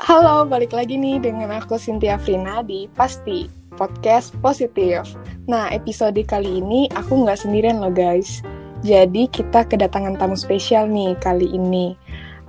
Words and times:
Halo, 0.00 0.48
balik 0.48 0.72
lagi 0.72 0.96
nih 0.96 1.20
dengan 1.20 1.52
aku 1.60 1.76
Cynthia 1.76 2.16
Frina 2.16 2.64
di 2.64 2.88
Pasti 2.96 3.44
Podcast 3.76 4.32
Positif. 4.40 5.12
Nah, 5.44 5.68
episode 5.68 6.16
kali 6.24 6.64
ini 6.64 6.88
aku 6.96 7.20
nggak 7.20 7.44
sendirian 7.44 7.84
loh 7.84 7.92
guys. 7.92 8.40
Jadi 8.80 9.28
kita 9.28 9.68
kedatangan 9.68 10.16
tamu 10.16 10.40
spesial 10.40 10.88
nih 10.88 11.12
kali 11.20 11.52
ini. 11.52 11.92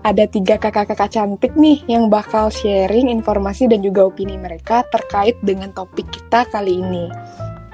Ada 0.08 0.32
tiga 0.32 0.56
kakak-kakak 0.56 1.12
cantik 1.12 1.52
nih 1.60 1.84
yang 1.92 2.08
bakal 2.08 2.48
sharing 2.48 3.12
informasi 3.12 3.68
dan 3.68 3.84
juga 3.84 4.08
opini 4.08 4.40
mereka 4.40 4.88
terkait 4.88 5.36
dengan 5.44 5.76
topik 5.76 6.08
kita 6.08 6.48
kali 6.48 6.80
ini. 6.80 7.12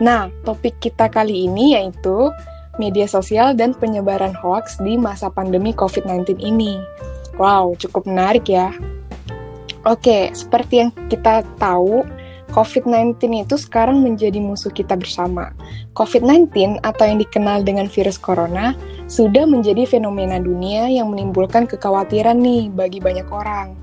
Nah, 0.01 0.33
topik 0.41 0.81
kita 0.81 1.05
kali 1.05 1.45
ini 1.45 1.77
yaitu 1.77 2.33
media 2.81 3.05
sosial 3.05 3.53
dan 3.53 3.77
penyebaran 3.77 4.33
hoax 4.33 4.81
di 4.81 4.97
masa 4.97 5.29
pandemi 5.29 5.69
COVID-19 5.69 6.41
ini. 6.41 6.81
Wow, 7.37 7.77
cukup 7.77 8.09
menarik 8.09 8.49
ya. 8.49 8.73
Oke, 9.87 10.35
seperti 10.35 10.83
yang 10.83 10.91
kita 11.07 11.47
tahu, 11.55 12.03
COVID-19 12.51 13.47
itu 13.47 13.55
sekarang 13.55 14.03
menjadi 14.03 14.39
musuh 14.43 14.67
kita 14.67 14.99
bersama. 14.99 15.55
COVID-19 15.95 16.83
atau 16.83 17.03
yang 17.07 17.19
dikenal 17.23 17.63
dengan 17.63 17.87
virus 17.87 18.19
corona 18.19 18.75
sudah 19.07 19.47
menjadi 19.47 19.87
fenomena 19.87 20.43
dunia 20.43 20.91
yang 20.91 21.07
menimbulkan 21.11 21.63
kekhawatiran 21.71 22.35
nih 22.35 22.67
bagi 22.67 22.99
banyak 22.99 23.31
orang. 23.31 23.79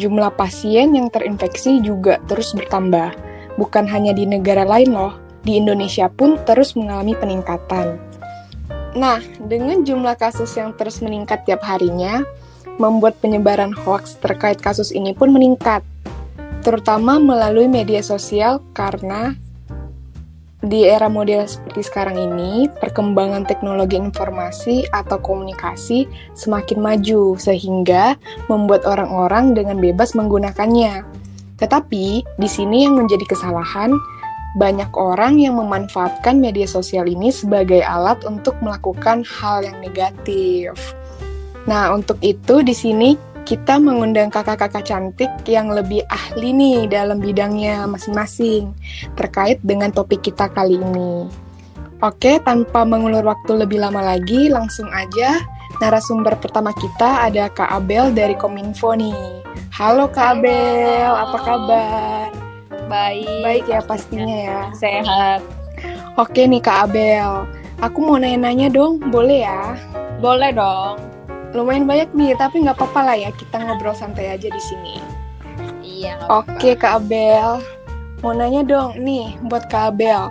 Jumlah 0.00 0.32
pasien 0.32 0.96
yang 0.96 1.12
terinfeksi 1.12 1.84
juga 1.84 2.24
terus 2.24 2.56
bertambah. 2.56 3.12
Bukan 3.60 3.84
hanya 3.84 4.16
di 4.16 4.24
negara 4.24 4.64
lain 4.64 4.96
loh, 4.96 5.12
di 5.44 5.60
Indonesia 5.60 6.08
pun 6.08 6.40
terus 6.48 6.72
mengalami 6.72 7.12
peningkatan. 7.20 8.00
Nah, 8.96 9.20
dengan 9.44 9.84
jumlah 9.84 10.16
kasus 10.16 10.56
yang 10.56 10.72
terus 10.74 11.04
meningkat 11.04 11.44
tiap 11.44 11.60
harinya, 11.66 12.24
membuat 12.76 13.18
penyebaran 13.22 13.70
hoax 13.70 14.18
terkait 14.18 14.58
kasus 14.58 14.90
ini 14.90 15.14
pun 15.14 15.30
meningkat, 15.30 15.84
terutama 16.64 17.20
melalui 17.22 17.68
media 17.70 18.00
sosial 18.00 18.58
karena 18.72 19.36
di 20.64 20.88
era 20.88 21.12
modern 21.12 21.44
seperti 21.44 21.84
sekarang 21.84 22.16
ini, 22.16 22.72
perkembangan 22.80 23.44
teknologi 23.44 24.00
informasi 24.00 24.88
atau 24.96 25.20
komunikasi 25.20 26.08
semakin 26.32 26.80
maju, 26.80 27.36
sehingga 27.36 28.16
membuat 28.48 28.88
orang-orang 28.88 29.52
dengan 29.52 29.76
bebas 29.76 30.16
menggunakannya. 30.16 31.04
Tetapi, 31.60 32.24
di 32.24 32.48
sini 32.48 32.88
yang 32.88 32.96
menjadi 32.96 33.28
kesalahan, 33.28 33.92
banyak 34.56 34.88
orang 34.96 35.36
yang 35.36 35.60
memanfaatkan 35.60 36.40
media 36.40 36.64
sosial 36.64 37.12
ini 37.12 37.28
sebagai 37.28 37.84
alat 37.84 38.24
untuk 38.24 38.56
melakukan 38.64 39.20
hal 39.20 39.68
yang 39.68 39.76
negatif. 39.84 40.72
Nah, 41.64 41.96
untuk 41.96 42.20
itu 42.20 42.60
di 42.60 42.76
sini 42.76 43.16
kita 43.44 43.76
mengundang 43.76 44.32
kakak-kakak 44.32 44.88
cantik 44.88 45.28
yang 45.44 45.68
lebih 45.68 46.00
ahli 46.08 46.52
nih 46.52 46.88
dalam 46.88 47.20
bidangnya 47.20 47.84
masing-masing 47.84 48.72
terkait 49.16 49.60
dengan 49.60 49.92
topik 49.92 50.24
kita 50.24 50.48
kali 50.52 50.80
ini. 50.80 51.28
Oke, 52.04 52.40
tanpa 52.44 52.84
mengulur 52.84 53.24
waktu 53.24 53.64
lebih 53.64 53.80
lama 53.80 54.00
lagi, 54.00 54.52
langsung 54.52 54.88
aja 54.92 55.40
narasumber 55.80 56.36
pertama 56.38 56.70
kita 56.76 57.26
ada 57.26 57.48
Kak 57.48 57.68
Abel 57.68 58.12
dari 58.12 58.36
Kominfo 58.36 58.92
nih. 58.92 59.44
Halo 59.72 60.08
Kak 60.12 60.40
Abel, 60.40 61.08
apa 61.08 61.38
kabar? 61.40 62.28
Baik. 62.92 63.40
Baik 63.40 63.64
ya 63.68 63.80
pastinya 63.80 64.36
ya. 64.36 64.60
Sehat. 64.76 65.40
Oke 66.20 66.44
nih 66.44 66.60
Kak 66.60 66.92
Abel, 66.92 67.48
aku 67.80 67.98
mau 68.04 68.20
nanya-nanya 68.20 68.68
dong, 68.68 69.00
boleh 69.08 69.48
ya? 69.48 69.76
Boleh 70.20 70.52
dong. 70.52 71.13
Lumayan 71.54 71.86
banyak 71.86 72.10
nih, 72.12 72.34
tapi 72.34 72.66
nggak 72.66 72.74
apa-apa 72.76 73.00
lah 73.06 73.16
ya, 73.16 73.30
kita 73.30 73.62
ngobrol 73.62 73.94
santai 73.94 74.34
aja 74.34 74.50
di 74.50 74.58
sini. 74.58 74.98
Iya. 75.80 76.18
Oke 76.26 76.74
Kak 76.74 77.06
Abel, 77.06 77.62
mau 78.20 78.34
nanya 78.34 78.66
dong 78.66 78.98
nih 78.98 79.38
buat 79.46 79.70
Kak 79.70 79.94
Abel. 79.94 80.28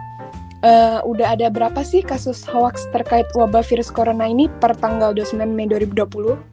Eh, 0.64 1.00
udah 1.04 1.36
ada 1.36 1.52
berapa 1.52 1.84
sih 1.84 2.00
kasus 2.04 2.48
hoax 2.48 2.88
terkait 2.96 3.28
wabah 3.36 3.64
virus 3.64 3.92
corona 3.92 4.28
ini 4.28 4.48
per 4.64 4.76
tanggal 4.80 5.12
29 5.12 5.44
Mei 5.48 5.68
2020? 5.68 6.53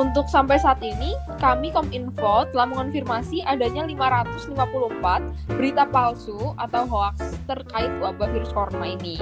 Untuk 0.00 0.32
sampai 0.32 0.56
saat 0.56 0.80
ini, 0.80 1.12
kami 1.36 1.68
Kominfo 1.76 2.48
telah 2.56 2.72
mengonfirmasi 2.72 3.44
adanya 3.44 3.84
554 3.84 4.56
berita 5.60 5.84
palsu 5.84 6.56
atau 6.56 6.88
hoax 6.88 7.36
terkait 7.44 7.92
wabah 8.00 8.32
virus 8.32 8.48
corona 8.48 8.96
ini. 8.96 9.20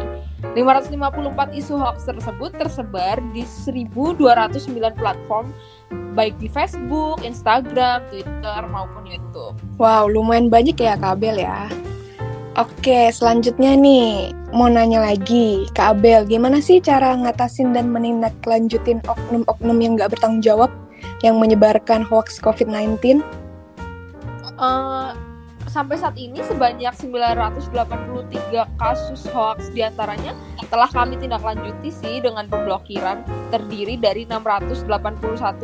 554 0.54 1.58
isu 1.58 1.74
hoax 1.74 2.06
tersebut 2.06 2.54
tersebar 2.54 3.18
di 3.34 3.42
1209 3.42 4.22
platform 4.94 5.50
baik 6.14 6.38
di 6.38 6.46
Facebook, 6.46 7.26
Instagram, 7.26 8.06
Twitter 8.06 8.60
maupun 8.70 9.02
YouTube. 9.02 9.58
Wow, 9.82 10.06
lumayan 10.06 10.46
banyak 10.46 10.78
ya 10.78 10.94
Kak 10.94 11.18
Abel 11.18 11.42
ya. 11.42 11.66
Oke, 12.56 13.12
selanjutnya 13.12 13.76
nih, 13.76 14.32
mau 14.56 14.72
nanya 14.72 15.04
lagi, 15.04 15.68
Kak 15.76 16.00
Abel, 16.00 16.24
gimana 16.24 16.64
sih 16.64 16.80
cara 16.80 17.12
ngatasin 17.12 17.76
dan 17.76 17.92
menindaklanjutin 17.92 19.04
oknum-oknum 19.04 19.78
yang 19.82 19.92
nggak 20.00 20.16
bertanggung 20.16 20.40
jawab 20.40 20.72
yang 21.20 21.36
menyebarkan 21.36 22.06
hoax 22.06 22.40
COVID-19? 22.40 23.20
Eh, 24.58 25.10
sampai 25.70 25.96
saat 26.00 26.16
ini 26.16 26.40
sebanyak 26.42 26.90
983 26.96 28.66
kasus 28.80 29.22
hoax 29.30 29.68
di 29.70 29.84
antaranya 29.84 30.32
telah 30.72 30.88
kami 30.90 31.20
tindak 31.20 31.44
lanjuti 31.44 31.92
sih 31.92 32.18
dengan 32.18 32.48
pemblokiran 32.48 33.22
terdiri 33.54 34.00
dari 34.00 34.24
681 34.26 34.88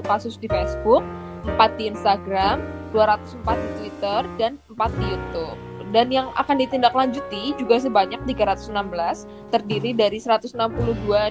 kasus 0.05 0.39
di 0.39 0.47
Facebook, 0.47 1.03
4 1.49 1.81
di 1.81 1.91
Instagram, 1.91 2.63
204 2.95 3.59
di 3.59 3.69
Twitter, 3.81 4.21
dan 4.39 4.53
4 4.71 4.93
di 5.01 5.05
YouTube. 5.11 5.74
Dan 5.95 6.11
yang 6.11 6.35
akan 6.35 6.59
ditindaklanjuti 6.59 7.55
juga 7.55 7.79
sebanyak 7.79 8.19
316 8.27 9.31
terdiri 9.55 9.95
dari 9.95 10.19
162 10.19 10.59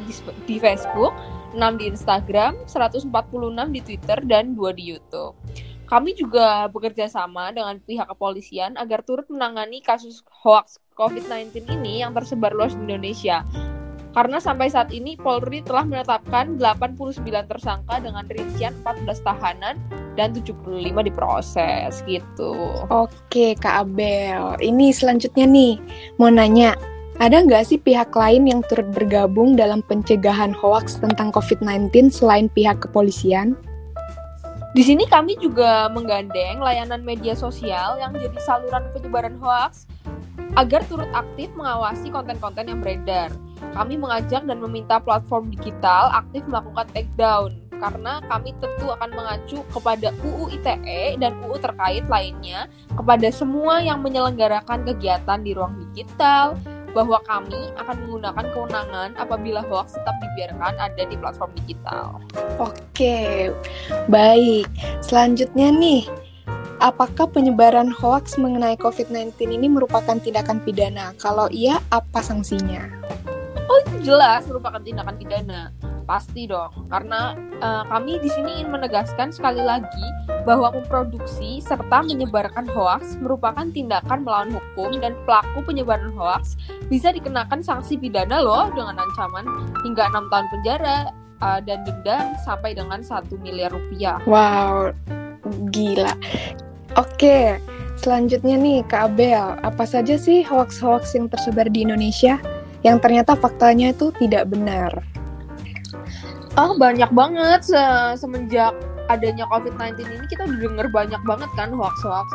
di, 0.08 0.14
di 0.48 0.56
Facebook, 0.56 1.12
6 1.52 1.60
di 1.76 1.92
Instagram, 1.92 2.64
146 2.64 3.12
di 3.76 3.80
Twitter, 3.84 4.18
dan 4.24 4.56
2 4.56 4.80
di 4.80 4.96
YouTube. 4.96 5.36
Kami 5.84 6.16
juga 6.16 6.72
bekerja 6.72 7.12
sama 7.12 7.52
dengan 7.52 7.76
pihak 7.84 8.08
kepolisian 8.08 8.80
agar 8.80 9.04
turut 9.04 9.28
menangani 9.28 9.84
kasus 9.84 10.24
hoax 10.32 10.80
COVID-19 10.96 11.68
ini 11.68 12.00
yang 12.00 12.16
tersebar 12.16 12.56
luas 12.56 12.72
di 12.72 12.88
Indonesia. 12.88 13.44
Karena 14.14 14.38
sampai 14.38 14.70
saat 14.70 14.94
ini 14.94 15.18
Polri 15.18 15.66
telah 15.66 15.90
menetapkan 15.90 16.62
89 16.62 17.26
tersangka 17.50 17.98
dengan 17.98 18.30
rincian 18.30 18.78
14 18.86 19.26
tahanan 19.26 19.76
dan 20.14 20.30
75 20.38 20.94
diproses 21.02 22.06
gitu. 22.06 22.54
Oke, 22.94 23.58
Kak 23.58 23.90
Abel. 23.90 24.54
Ini 24.62 24.94
selanjutnya 24.94 25.50
nih, 25.50 25.82
mau 26.22 26.30
nanya, 26.30 26.78
ada 27.18 27.42
nggak 27.42 27.66
sih 27.66 27.82
pihak 27.82 28.14
lain 28.14 28.46
yang 28.46 28.62
turut 28.70 28.90
bergabung 28.94 29.58
dalam 29.58 29.82
pencegahan 29.86 30.54
hoax 30.54 31.02
tentang 31.02 31.34
COVID-19 31.34 32.14
selain 32.14 32.50
pihak 32.54 32.86
kepolisian? 32.86 33.58
Di 34.74 34.82
sini 34.82 35.06
kami 35.06 35.38
juga 35.38 35.86
menggandeng 35.94 36.58
layanan 36.58 37.06
media 37.06 37.38
sosial 37.38 38.02
yang 38.02 38.14
jadi 38.18 38.34
saluran 38.42 38.90
penyebaran 38.90 39.38
hoax 39.38 39.86
agar 40.54 40.86
turut 40.86 41.10
aktif 41.14 41.50
mengawasi 41.58 42.14
konten-konten 42.14 42.70
yang 42.70 42.80
beredar. 42.82 43.34
Kami 43.74 43.98
mengajak 43.98 44.46
dan 44.46 44.60
meminta 44.60 45.02
platform 45.02 45.50
digital 45.50 46.14
aktif 46.14 46.46
melakukan 46.46 46.86
takedown 46.94 47.58
karena 47.84 48.24
kami 48.32 48.56
tentu 48.64 48.86
akan 48.96 49.12
mengacu 49.12 49.60
kepada 49.76 50.16
UU 50.24 50.56
ITE 50.56 51.20
dan 51.20 51.36
UU 51.44 51.60
terkait 51.60 52.06
lainnya 52.08 52.72
kepada 52.96 53.28
semua 53.34 53.84
yang 53.84 54.00
menyelenggarakan 54.00 54.88
kegiatan 54.88 55.40
di 55.44 55.52
ruang 55.52 55.76
digital 55.92 56.56
bahwa 56.94 57.18
kami 57.26 57.74
akan 57.82 57.96
menggunakan 58.06 58.46
kewenangan 58.54 59.10
apabila 59.18 59.66
hoax 59.66 59.98
tetap 59.98 60.16
dibiarkan 60.22 60.78
ada 60.78 61.04
di 61.04 61.16
platform 61.18 61.52
digital. 61.66 62.22
Oke, 62.62 63.50
baik. 64.08 64.70
Selanjutnya 65.02 65.74
nih, 65.74 66.06
apakah 66.84 67.32
penyebaran 67.32 67.88
hoax 67.90 68.36
mengenai 68.36 68.76
COVID-19 68.76 69.40
ini 69.48 69.68
merupakan 69.72 70.20
tindakan 70.20 70.60
pidana? 70.60 71.16
Kalau 71.22 71.48
iya, 71.50 71.80
apa 71.96 72.20
sanksinya? 72.20 72.90
Oh 73.72 73.82
jelas 74.04 74.44
merupakan 74.46 74.84
tindakan 74.84 75.16
pidana, 75.16 75.72
pasti 76.04 76.46
dong. 76.46 76.92
Karena 76.92 77.34
uh, 77.64 77.84
kami 77.88 78.20
di 78.20 78.30
sini 78.30 78.60
ingin 78.60 78.76
menegaskan 78.76 79.32
sekali 79.32 79.64
lagi 79.64 80.08
bahwa 80.44 80.76
memproduksi 80.76 81.64
serta 81.64 82.04
menyebarkan 82.04 82.68
hoax 82.76 83.16
merupakan 83.24 83.64
tindakan 83.72 84.28
melawan 84.28 84.52
hukum 84.52 85.00
dan 85.00 85.16
pelaku 85.24 85.64
penyebaran 85.64 86.12
hoax 86.14 86.60
bisa 86.92 87.16
dikenakan 87.16 87.64
sanksi 87.64 87.96
pidana 87.96 88.44
loh 88.44 88.68
dengan 88.76 89.00
ancaman 89.00 89.48
hingga 89.88 90.12
enam 90.12 90.28
tahun 90.28 90.48
penjara 90.52 90.98
uh, 91.40 91.60
dan 91.64 91.88
denda 91.88 92.36
sampai 92.44 92.76
dengan 92.76 93.00
satu 93.00 93.40
miliar 93.40 93.72
rupiah. 93.72 94.20
Wow, 94.28 94.92
gila. 95.72 96.14
Oke, 96.94 97.58
selanjutnya 97.98 98.56
nih 98.58 98.80
Kak 98.86 99.14
Abel, 99.14 99.58
apa 99.66 99.84
saja 99.88 100.14
sih 100.20 100.46
hoax-hoax 100.46 101.18
yang 101.18 101.26
tersebar 101.30 101.70
di 101.70 101.86
Indonesia 101.86 102.38
yang 102.84 103.00
ternyata 103.00 103.34
faktanya 103.34 103.96
itu 103.96 104.14
tidak 104.22 104.52
benar? 104.52 104.92
Oh 106.54 106.78
banyak 106.78 107.10
banget 107.10 107.66
se 107.66 107.82
semenjak 108.22 108.78
adanya 109.10 109.50
COVID-19 109.50 110.06
ini 110.06 110.26
kita 110.30 110.46
denger 110.46 110.86
banyak 110.94 111.22
banget 111.26 111.50
kan 111.58 111.74
hoax-hoax. 111.74 112.30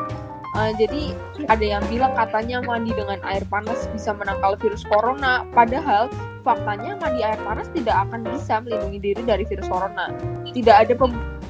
Uh, 0.56 0.72
jadi 0.74 1.12
ada 1.46 1.62
yang 1.62 1.84
bilang 1.86 2.16
katanya 2.16 2.58
mandi 2.64 2.90
dengan 2.90 3.20
air 3.22 3.44
panas 3.46 3.86
bisa 3.94 4.16
menangkal 4.16 4.58
virus 4.58 4.82
corona, 4.88 5.46
padahal 5.54 6.10
faktanya 6.42 6.98
mandi 6.98 7.20
air 7.22 7.38
panas 7.46 7.70
tidak 7.76 7.94
akan 8.08 8.26
bisa 8.26 8.58
melindungi 8.64 8.98
diri 8.98 9.22
dari 9.22 9.44
virus 9.46 9.68
corona. 9.70 10.10
Tidak 10.50 10.72
ada 10.74 10.92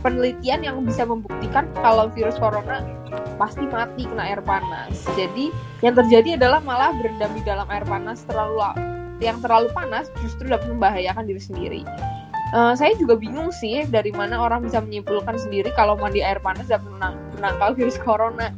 penelitian 0.01 0.63
yang 0.63 0.77
bisa 0.87 1.03
membuktikan 1.05 1.67
kalau 1.79 2.11
virus 2.13 2.39
corona 2.39 2.83
pasti 3.39 3.65
mati 3.69 4.05
kena 4.05 4.35
air 4.35 4.43
panas. 4.43 5.07
Jadi 5.15 5.51
yang 5.81 5.95
terjadi 5.95 6.39
adalah 6.39 6.61
malah 6.63 6.93
berendam 6.99 7.31
di 7.35 7.43
dalam 7.47 7.67
air 7.71 7.87
panas 7.87 8.27
terlalu 8.27 8.61
yang 9.19 9.39
terlalu 9.43 9.71
panas 9.75 10.11
justru 10.23 10.47
dapat 10.51 10.71
membahayakan 10.71 11.27
diri 11.27 11.43
sendiri. 11.43 11.83
Uh, 12.57 12.73
saya 12.73 12.97
juga 12.97 13.13
bingung 13.21 13.53
sih 13.53 13.85
dari 13.93 14.09
mana 14.09 14.41
orang 14.41 14.65
bisa 14.65 14.81
menyimpulkan 14.81 15.37
sendiri 15.37 15.69
kalau 15.77 16.01
mandi 16.01 16.25
air 16.25 16.41
panas 16.41 16.65
dapat 16.65 16.89
menang 16.97 17.15
menangkal 17.37 17.77
virus 17.77 18.01
corona. 18.01 18.55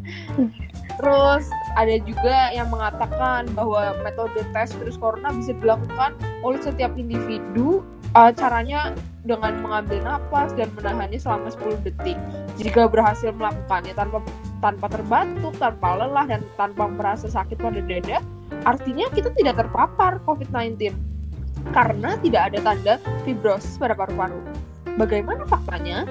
Terus 0.99 1.47
ada 1.79 1.95
juga 2.03 2.51
yang 2.51 2.69
mengatakan 2.73 3.47
bahwa 3.55 3.95
metode 4.03 4.43
tes 4.51 4.75
virus 4.75 4.99
corona 4.99 5.31
bisa 5.31 5.55
dilakukan 5.59 6.17
oleh 6.43 6.61
setiap 6.61 6.91
individu. 6.99 7.85
Uh, 8.11 8.35
caranya 8.35 8.91
dengan 9.23 9.63
mengambil 9.63 10.03
napas 10.03 10.51
dan 10.59 10.67
menahannya 10.75 11.15
selama 11.15 11.55
10 11.55 11.87
detik. 11.87 12.19
Jika 12.59 12.91
berhasil 12.91 13.31
melakukannya 13.31 13.95
tanpa 13.95 14.19
tanpa 14.59 14.87
terbatuk, 14.91 15.55
tanpa 15.63 15.89
lelah 15.95 16.27
dan 16.27 16.43
tanpa 16.59 16.91
merasa 16.91 17.31
sakit 17.31 17.63
pada 17.63 17.79
dada, 17.79 18.19
artinya 18.67 19.07
kita 19.15 19.31
tidak 19.39 19.63
terpapar 19.63 20.19
COVID-19 20.27 20.91
karena 21.71 22.17
tidak 22.19 22.43
ada 22.53 22.59
tanda 22.65 22.95
fibrosis 23.23 23.79
pada 23.79 23.95
paru-paru. 23.95 24.41
Bagaimana 24.99 25.47
faktanya? 25.47 26.09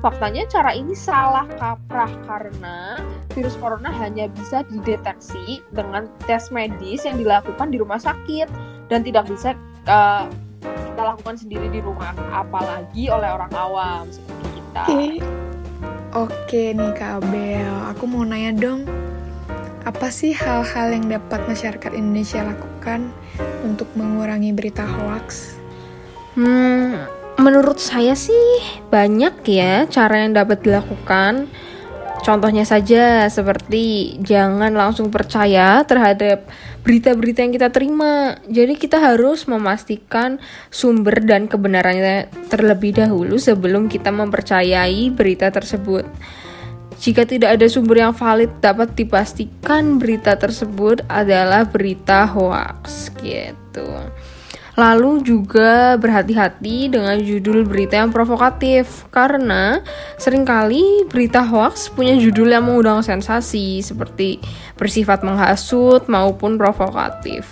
Faktanya 0.00 0.48
cara 0.48 0.72
ini 0.72 0.96
salah 0.96 1.44
kaprah 1.60 2.08
karena 2.24 3.04
virus 3.36 3.52
corona 3.60 3.92
hanya 3.92 4.32
bisa 4.32 4.64
dideteksi 4.72 5.60
dengan 5.76 6.08
tes 6.24 6.48
medis 6.48 7.04
yang 7.04 7.20
dilakukan 7.20 7.68
di 7.68 7.76
rumah 7.76 8.00
sakit 8.00 8.48
dan 8.88 9.04
tidak 9.04 9.28
bisa 9.28 9.52
uh, 9.84 10.24
kita 10.64 11.02
lakukan 11.04 11.36
sendiri 11.36 11.68
di 11.68 11.84
rumah, 11.84 12.16
apalagi 12.32 13.12
oleh 13.12 13.28
orang 13.28 13.52
awam 13.52 14.08
seperti 14.08 14.48
kita. 14.56 14.84
Oke, 14.88 15.12
Oke 16.16 16.64
nih 16.72 16.92
Kak 16.96 17.20
Abel, 17.20 17.68
aku 17.92 18.04
mau 18.08 18.24
nanya 18.24 18.56
dong, 18.56 18.88
apa 19.84 20.08
sih 20.08 20.32
hal-hal 20.32 20.96
yang 20.96 21.12
dapat 21.12 21.44
masyarakat 21.44 21.92
Indonesia 21.92 22.40
lakukan 22.40 23.12
untuk 23.62 23.86
mengurangi 23.94 24.50
berita 24.56 24.82
hoax? 24.82 25.60
Hmm, 26.34 27.19
menurut 27.40 27.80
saya 27.80 28.12
sih 28.12 28.60
banyak 28.92 29.40
ya 29.48 29.88
cara 29.88 30.22
yang 30.22 30.36
dapat 30.36 30.60
dilakukan. 30.60 31.48
Contohnya 32.20 32.68
saja 32.68 33.24
seperti 33.32 34.14
jangan 34.20 34.76
langsung 34.76 35.08
percaya 35.08 35.80
terhadap 35.88 36.44
berita-berita 36.84 37.40
yang 37.40 37.54
kita 37.56 37.72
terima. 37.72 38.36
Jadi 38.44 38.76
kita 38.76 39.00
harus 39.00 39.48
memastikan 39.48 40.36
sumber 40.68 41.24
dan 41.24 41.48
kebenarannya 41.48 42.28
terlebih 42.52 42.92
dahulu 43.00 43.40
sebelum 43.40 43.88
kita 43.88 44.12
mempercayai 44.12 45.08
berita 45.08 45.48
tersebut. 45.48 46.04
Jika 47.00 47.24
tidak 47.24 47.56
ada 47.56 47.64
sumber 47.72 48.04
yang 48.04 48.12
valid, 48.12 48.52
dapat 48.60 48.92
dipastikan 48.92 49.96
berita 49.96 50.36
tersebut 50.36 51.00
adalah 51.08 51.64
berita 51.64 52.28
hoax 52.28 53.08
gitu. 53.24 53.88
Lalu 54.80 55.20
juga 55.20 56.00
berhati-hati 56.00 56.88
dengan 56.88 57.20
judul 57.20 57.68
berita 57.68 58.00
yang 58.00 58.08
provokatif 58.08 59.04
karena 59.12 59.84
sering 60.16 60.48
kali 60.48 61.04
berita 61.04 61.44
hoax 61.44 61.92
punya 61.92 62.16
judul 62.16 62.48
yang 62.48 62.64
mengundang 62.64 63.04
sensasi 63.04 63.84
seperti 63.84 64.40
bersifat 64.80 65.20
menghasut 65.20 66.08
maupun 66.08 66.56
provokatif. 66.56 67.44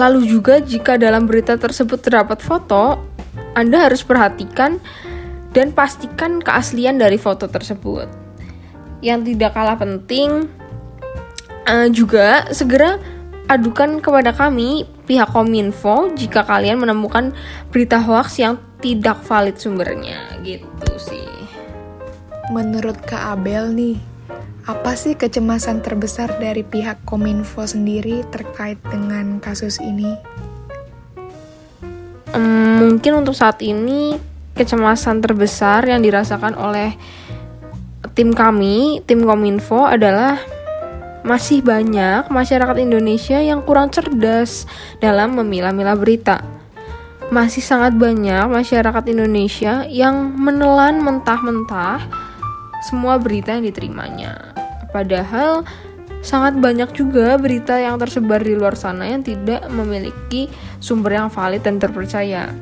Lalu 0.00 0.32
juga 0.32 0.64
jika 0.64 0.96
dalam 0.96 1.28
berita 1.28 1.60
tersebut 1.60 2.00
terdapat 2.00 2.40
foto, 2.40 2.96
Anda 3.52 3.84
harus 3.84 4.00
perhatikan 4.00 4.80
dan 5.52 5.76
pastikan 5.76 6.40
keaslian 6.40 6.96
dari 6.96 7.20
foto 7.20 7.44
tersebut. 7.52 8.08
Yang 9.04 9.36
tidak 9.36 9.52
kalah 9.52 9.76
penting 9.76 10.48
uh, 11.68 11.92
juga 11.92 12.48
segera 12.48 12.96
adukan 13.52 14.00
kepada 14.00 14.32
kami 14.32 14.88
pihak 15.04 15.28
Kominfo 15.28 16.08
jika 16.16 16.40
kalian 16.48 16.80
menemukan 16.80 17.36
berita 17.68 18.00
hoax 18.00 18.40
yang 18.40 18.56
tidak 18.80 19.20
valid 19.28 19.60
sumbernya 19.60 20.32
gitu 20.40 20.92
sih. 20.96 21.28
Menurut 22.48 22.96
Kak 23.04 23.36
Abel 23.36 23.76
nih, 23.76 23.96
apa 24.64 24.96
sih 24.96 25.12
kecemasan 25.12 25.84
terbesar 25.84 26.40
dari 26.40 26.64
pihak 26.64 27.04
Kominfo 27.04 27.68
sendiri 27.68 28.24
terkait 28.32 28.80
dengan 28.88 29.36
kasus 29.38 29.76
ini? 29.84 30.16
Hmm, 32.32 32.80
mungkin 32.80 33.20
untuk 33.20 33.36
saat 33.36 33.60
ini 33.60 34.16
kecemasan 34.56 35.20
terbesar 35.20 35.84
yang 35.84 36.00
dirasakan 36.00 36.56
oleh 36.56 36.96
tim 38.16 38.32
kami, 38.32 39.04
tim 39.04 39.24
Kominfo 39.28 39.84
adalah 39.84 40.40
masih 41.22 41.62
banyak 41.62 42.26
masyarakat 42.28 42.76
Indonesia 42.82 43.38
yang 43.38 43.62
kurang 43.62 43.90
cerdas 43.94 44.66
dalam 44.98 45.38
memilah-milah 45.38 45.96
berita. 45.98 46.42
Masih 47.32 47.64
sangat 47.64 47.96
banyak 47.96 48.50
masyarakat 48.50 49.04
Indonesia 49.08 49.88
yang 49.88 50.36
menelan 50.36 51.00
mentah-mentah 51.00 52.04
semua 52.84 53.16
berita 53.16 53.56
yang 53.56 53.64
diterimanya. 53.64 54.52
Padahal 54.92 55.64
sangat 56.22 56.60
banyak 56.60 56.92
juga 56.94 57.34
berita 57.40 57.80
yang 57.80 57.98
tersebar 57.98 58.44
di 58.44 58.54
luar 58.54 58.78
sana 58.78 59.10
yang 59.10 59.26
tidak 59.26 59.66
memiliki 59.72 60.46
sumber 60.78 61.18
yang 61.18 61.28
valid 61.32 61.66
dan 61.66 61.82
terpercaya 61.82 62.52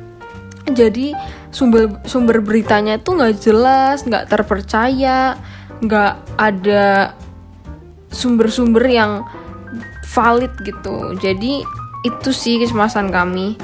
jadi 0.69 1.13
sumber 1.49 2.01
sumber 2.07 2.39
beritanya 2.41 2.97
itu 2.97 3.09
nggak 3.13 3.35
jelas 3.41 4.01
nggak 4.05 4.29
terpercaya 4.29 5.35
nggak 5.81 6.13
ada 6.37 7.13
sumber-sumber 8.11 8.83
yang 8.85 9.25
valid 10.11 10.51
gitu. 10.61 11.15
Jadi 11.17 11.63
itu 12.03 12.29
sih 12.35 12.59
kecemasan 12.59 13.09
kami. 13.09 13.55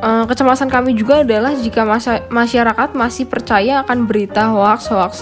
Uh, 0.00 0.24
kecemasan 0.24 0.72
kami 0.72 0.96
juga 0.96 1.20
adalah 1.20 1.52
jika 1.52 1.84
masa 1.84 2.24
masyarakat 2.32 2.96
masih 2.96 3.28
percaya 3.28 3.84
akan 3.84 4.08
berita 4.08 4.48
hoax 4.48 4.88
hoax 4.88 5.12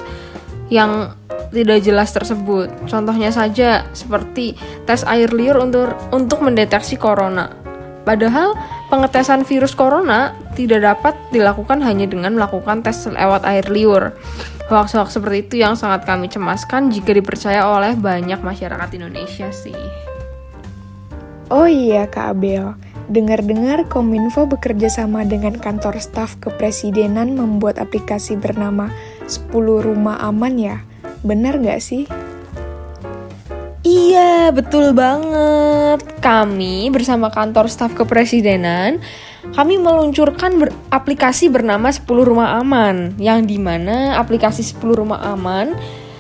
yang 0.70 1.14
tidak 1.50 1.80
jelas 1.82 2.12
tersebut. 2.12 2.68
Contohnya 2.86 3.32
saja 3.32 3.88
seperti 3.96 4.54
tes 4.84 5.02
air 5.08 5.32
liur 5.32 5.58
untuk 5.58 5.96
untuk 6.12 6.44
mendeteksi 6.44 6.94
corona. 7.00 7.50
Padahal 8.04 8.56
pengetesan 8.88 9.44
virus 9.44 9.76
corona 9.76 10.32
tidak 10.56 10.80
dapat 10.80 11.14
dilakukan 11.28 11.84
hanya 11.84 12.08
dengan 12.08 12.36
melakukan 12.36 12.80
tes 12.80 13.04
lewat 13.08 13.44
air 13.44 13.66
liur. 13.68 14.16
Hoax-hoax 14.68 15.16
seperti 15.16 15.48
itu 15.48 15.54
yang 15.64 15.80
sangat 15.80 16.04
kami 16.04 16.28
cemaskan 16.28 16.92
jika 16.92 17.16
dipercaya 17.16 17.64
oleh 17.64 17.96
banyak 17.96 18.36
masyarakat 18.44 18.88
Indonesia 19.00 19.48
sih. 19.48 19.76
Oh 21.48 21.64
iya 21.64 22.04
Kak 22.04 22.36
Abel, 22.36 22.76
dengar-dengar 23.08 23.88
Kominfo 23.88 24.44
bekerja 24.44 24.92
sama 24.92 25.24
dengan 25.24 25.56
kantor 25.56 25.96
staf 26.04 26.36
kepresidenan 26.44 27.32
membuat 27.32 27.80
aplikasi 27.80 28.36
bernama 28.36 28.92
10 29.24 29.48
Rumah 29.56 30.20
Aman 30.20 30.60
ya? 30.60 30.84
Benar 31.24 31.56
nggak 31.64 31.80
sih? 31.80 32.04
Iya, 33.88 34.52
betul 34.52 34.92
banget. 34.92 36.04
Kami 36.20 36.92
bersama 36.92 37.32
kantor 37.32 37.72
staf 37.72 37.96
kepresidenan, 37.96 39.00
kami 39.56 39.80
meluncurkan 39.80 40.60
ber 40.60 40.70
aplikasi 40.92 41.48
bernama 41.48 41.88
10 41.88 42.04
Rumah 42.04 42.60
Aman, 42.60 43.16
yang 43.16 43.48
di 43.48 43.56
mana 43.56 44.20
aplikasi 44.20 44.60
10 44.60 45.00
Rumah 45.04 45.20
Aman 45.32 45.72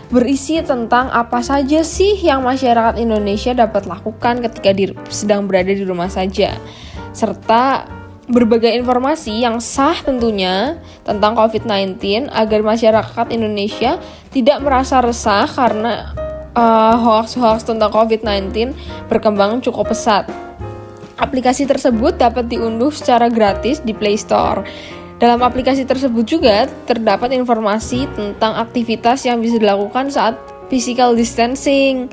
berisi 0.08 0.56
tentang 0.64 1.12
apa 1.12 1.44
saja 1.44 1.84
sih 1.84 2.16
yang 2.16 2.40
masyarakat 2.40 2.96
Indonesia 2.96 3.52
dapat 3.52 3.84
lakukan 3.84 4.40
ketika 4.40 4.72
di, 4.72 4.96
sedang 5.12 5.44
berada 5.44 5.68
di 5.68 5.84
rumah 5.84 6.08
saja, 6.08 6.56
serta 7.12 7.84
berbagai 8.28 8.72
informasi 8.76 9.44
yang 9.44 9.60
sah 9.60 9.96
tentunya 10.00 10.80
tentang 11.04 11.36
COVID-19 11.36 12.28
agar 12.28 12.60
masyarakat 12.60 13.26
Indonesia 13.32 14.00
tidak 14.32 14.60
merasa 14.60 15.00
resah 15.00 15.48
karena 15.48 16.12
uh, 16.52 16.96
hoax-hoax 16.96 17.64
tentang 17.64 17.92
COVID-19 17.92 18.76
berkembang 19.08 19.60
cukup 19.64 19.92
pesat. 19.92 20.47
Aplikasi 21.18 21.66
tersebut 21.66 22.14
dapat 22.14 22.46
diunduh 22.46 22.94
secara 22.94 23.26
gratis 23.26 23.82
di 23.82 23.90
Play 23.90 24.14
Store. 24.14 24.62
Dalam 25.18 25.42
aplikasi 25.42 25.82
tersebut 25.82 26.22
juga 26.22 26.70
terdapat 26.86 27.34
informasi 27.34 28.06
tentang 28.14 28.54
aktivitas 28.54 29.26
yang 29.26 29.42
bisa 29.42 29.58
dilakukan 29.58 30.14
saat 30.14 30.38
physical 30.70 31.18
distancing. 31.18 32.06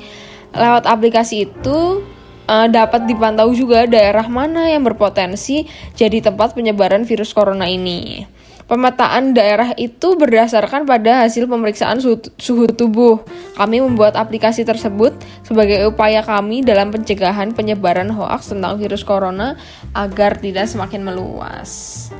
Lewat 0.50 0.90
aplikasi 0.90 1.46
itu 1.46 2.02
uh, 2.50 2.66
dapat 2.66 3.06
dipantau 3.06 3.54
juga 3.54 3.86
daerah 3.86 4.26
mana 4.26 4.66
yang 4.66 4.82
berpotensi 4.82 5.70
jadi 5.94 6.18
tempat 6.18 6.58
penyebaran 6.58 7.06
virus 7.06 7.30
corona 7.30 7.70
ini. 7.70 8.26
Pemetaan 8.66 9.30
daerah 9.30 9.78
itu 9.78 10.18
berdasarkan 10.18 10.90
pada 10.90 11.22
hasil 11.22 11.46
pemeriksaan 11.46 12.02
suhu 12.02 12.66
tubuh. 12.74 13.22
Kami 13.54 13.78
membuat 13.78 14.18
aplikasi 14.18 14.66
tersebut 14.66 15.14
sebagai 15.46 15.86
upaya 15.86 16.18
kami 16.26 16.66
dalam 16.66 16.90
pencegahan 16.90 17.54
penyebaran 17.54 18.10
hoaks 18.10 18.50
tentang 18.50 18.74
virus 18.82 19.06
corona 19.06 19.54
agar 19.94 20.42
tidak 20.42 20.66
semakin 20.66 21.06
meluas. 21.06 22.10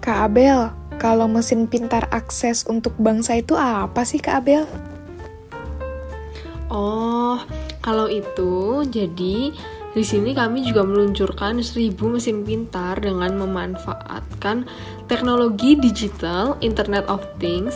Kak 0.00 0.32
Abel, 0.32 0.72
kalau 0.96 1.28
mesin 1.28 1.68
pintar 1.68 2.08
akses 2.08 2.64
untuk 2.64 2.96
bangsa 2.96 3.36
itu 3.36 3.52
apa 3.52 4.00
sih 4.08 4.16
Kak 4.16 4.36
Abel? 4.40 4.64
Oh, 6.72 7.36
kalau 7.84 8.08
itu 8.08 8.80
jadi 8.88 9.52
di 9.96 10.04
sini 10.04 10.36
kami 10.36 10.60
juga 10.60 10.84
meluncurkan 10.84 11.64
1000 11.64 11.96
mesin 12.12 12.44
pintar 12.44 13.00
dengan 13.00 13.32
memanfaatkan 13.40 14.68
teknologi 15.06 15.78
digital 15.78 16.58
Internet 16.62 17.06
of 17.06 17.22
Things 17.38 17.74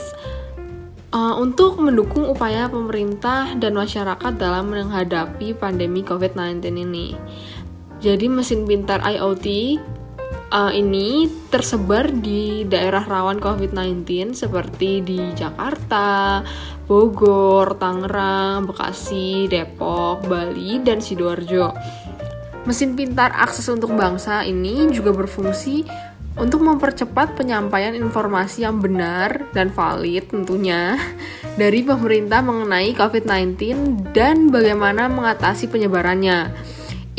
uh, 1.14 1.34
untuk 1.38 1.78
mendukung 1.78 2.26
upaya 2.26 2.66
pemerintah 2.70 3.54
dan 3.58 3.74
masyarakat 3.74 4.32
dalam 4.38 4.70
menghadapi 4.70 5.54
pandemi 5.54 6.02
COVID-19 6.02 6.62
ini. 6.74 7.14
Jadi 8.00 8.26
mesin 8.32 8.64
pintar 8.64 9.04
IoT 9.04 9.46
uh, 10.50 10.72
ini 10.72 11.28
tersebar 11.52 12.08
di 12.08 12.64
daerah 12.64 13.04
rawan 13.04 13.38
COVID-19 13.38 14.32
seperti 14.32 15.04
di 15.04 15.20
Jakarta, 15.36 16.40
Bogor, 16.88 17.76
Tangerang, 17.76 18.66
Bekasi, 18.66 19.46
Depok, 19.46 20.24
Bali, 20.26 20.80
dan 20.80 20.98
Sidoarjo. 20.98 21.70
Mesin 22.64 22.92
pintar 22.92 23.32
akses 23.32 23.68
untuk 23.72 23.96
bangsa 23.96 24.44
ini 24.44 24.88
juga 24.92 25.16
berfungsi 25.16 26.09
untuk 26.40 26.64
mempercepat 26.64 27.36
penyampaian 27.36 27.92
informasi 27.92 28.64
yang 28.64 28.80
benar 28.80 29.44
dan 29.52 29.68
valid 29.68 30.24
tentunya 30.32 30.96
dari 31.60 31.84
pemerintah 31.84 32.40
mengenai 32.40 32.96
COVID-19 32.96 33.60
dan 34.16 34.48
bagaimana 34.48 35.06
mengatasi 35.12 35.68
penyebarannya. 35.68 36.50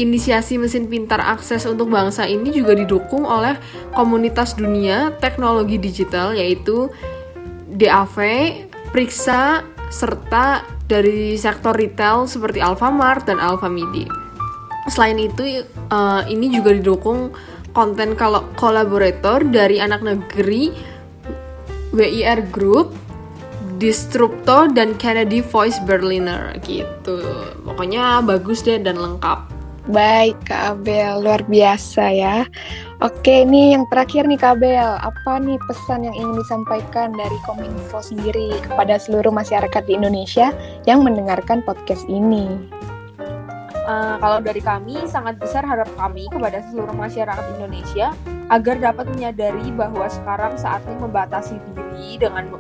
Inisiasi 0.02 0.58
mesin 0.58 0.90
pintar 0.90 1.22
akses 1.22 1.70
untuk 1.70 1.94
bangsa 1.94 2.26
ini 2.26 2.50
juga 2.50 2.74
didukung 2.74 3.22
oleh 3.22 3.54
komunitas 3.94 4.58
dunia 4.58 5.14
teknologi 5.22 5.78
digital 5.78 6.34
yaitu 6.34 6.90
DAV, 7.70 8.18
Priksa, 8.90 9.62
serta 9.94 10.66
dari 10.90 11.38
sektor 11.38 11.76
retail 11.76 12.26
seperti 12.26 12.64
Alfamart 12.64 13.30
dan 13.30 13.38
Alfamidi. 13.38 14.08
Selain 14.90 15.20
itu, 15.22 15.62
uh, 15.94 16.26
ini 16.26 16.50
juga 16.50 16.74
didukung 16.74 17.32
konten 17.72 18.16
kalau 18.20 18.44
kolaborator 18.60 19.44
dari 19.48 19.80
anak 19.80 20.04
negeri 20.04 20.72
WIR 21.92 22.48
Group, 22.52 22.96
Disrupto 23.82 24.70
dan 24.72 24.96
Kennedy 24.96 25.42
Voice 25.42 25.82
Berliner 25.84 26.56
gitu. 26.64 27.20
Pokoknya 27.66 28.22
bagus 28.22 28.62
deh 28.62 28.80
dan 28.80 28.96
lengkap. 29.00 29.52
Baik, 29.90 30.38
Kak 30.46 30.78
Abel, 30.78 31.26
luar 31.26 31.42
biasa 31.50 32.14
ya. 32.14 32.46
Oke, 33.02 33.42
ini 33.42 33.74
yang 33.74 33.90
terakhir 33.90 34.30
nih 34.30 34.38
Kak 34.38 34.62
Abel, 34.62 34.94
apa 35.02 35.42
nih 35.42 35.58
pesan 35.66 36.06
yang 36.06 36.14
ingin 36.14 36.38
disampaikan 36.38 37.10
dari 37.18 37.34
Kominfo 37.50 37.98
sendiri 37.98 38.62
kepada 38.62 39.02
seluruh 39.02 39.34
masyarakat 39.34 39.82
di 39.90 39.98
Indonesia 39.98 40.54
yang 40.86 41.02
mendengarkan 41.02 41.66
podcast 41.66 42.06
ini? 42.06 42.62
Uh, 43.82 44.16
kalau 44.22 44.38
dari 44.38 44.62
kami, 44.62 45.10
sangat 45.10 45.42
besar 45.42 45.66
harap 45.66 45.90
kami 45.98 46.30
kepada 46.30 46.62
seluruh 46.70 46.94
masyarakat 46.94 47.46
Indonesia 47.58 48.14
agar 48.54 48.78
dapat 48.78 49.10
menyadari 49.10 49.74
bahwa 49.74 50.06
sekarang 50.06 50.54
saatnya 50.60 50.94
membatasi 51.02 51.58
diri 51.74 52.20
dengan 52.22 52.52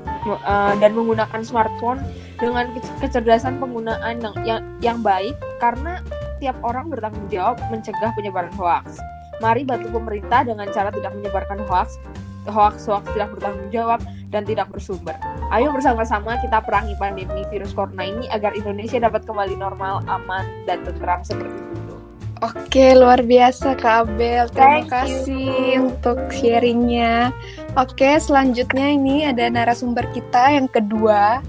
uh, 0.47 0.73
dan 0.81 0.97
menggunakan 0.97 1.45
smartphone 1.45 2.01
dengan 2.41 2.73
kecerdasan 3.03 3.61
penggunaan 3.61 4.17
yang, 4.23 4.35
yang 4.41 4.61
yang 4.81 4.99
baik 5.05 5.37
karena 5.61 6.01
tiap 6.41 6.57
orang 6.65 6.89
bertanggung 6.89 7.29
jawab 7.29 7.61
mencegah 7.69 8.09
penyebaran 8.17 8.53
hoaks. 8.57 8.97
Mari 9.43 9.61
bantu 9.61 9.93
pemerintah 9.93 10.41
dengan 10.41 10.69
cara 10.73 10.89
tidak 10.89 11.13
menyebarkan 11.13 11.61
hoaks, 11.69 12.01
hoaks-hoaks 12.50 13.12
tidak 13.13 13.33
bertanggung 13.38 13.69
jawab 13.69 14.00
dan 14.31 14.48
tidak 14.48 14.71
bersumber. 14.71 15.13
Ayo 15.51 15.69
bersama-sama 15.75 16.39
kita 16.39 16.63
perangi 16.63 16.95
pandemi 16.98 17.43
virus 17.51 17.75
corona 17.75 18.07
ini 18.07 18.25
agar 18.31 18.55
Indonesia 18.55 18.98
dapat 18.98 19.27
kembali 19.27 19.60
normal, 19.60 20.01
aman, 20.07 20.48
dan 20.65 20.81
tentram 20.88 21.21
seperti 21.21 21.53
dulu. 21.53 22.00
Oke, 22.41 22.98
luar 22.98 23.21
biasa 23.21 23.77
Kak 23.77 24.10
Abel. 24.10 24.50
Terima 24.50 24.81
Thank 24.81 24.89
kasih 24.89 25.77
you. 25.77 25.93
untuk 25.93 26.17
sharingnya. 26.33 27.29
Oke, 27.77 28.17
selanjutnya 28.17 28.98
ini 28.98 29.29
ada 29.29 29.45
narasumber 29.45 30.10
kita 30.10 30.57
yang 30.57 30.65
kedua. 30.65 31.45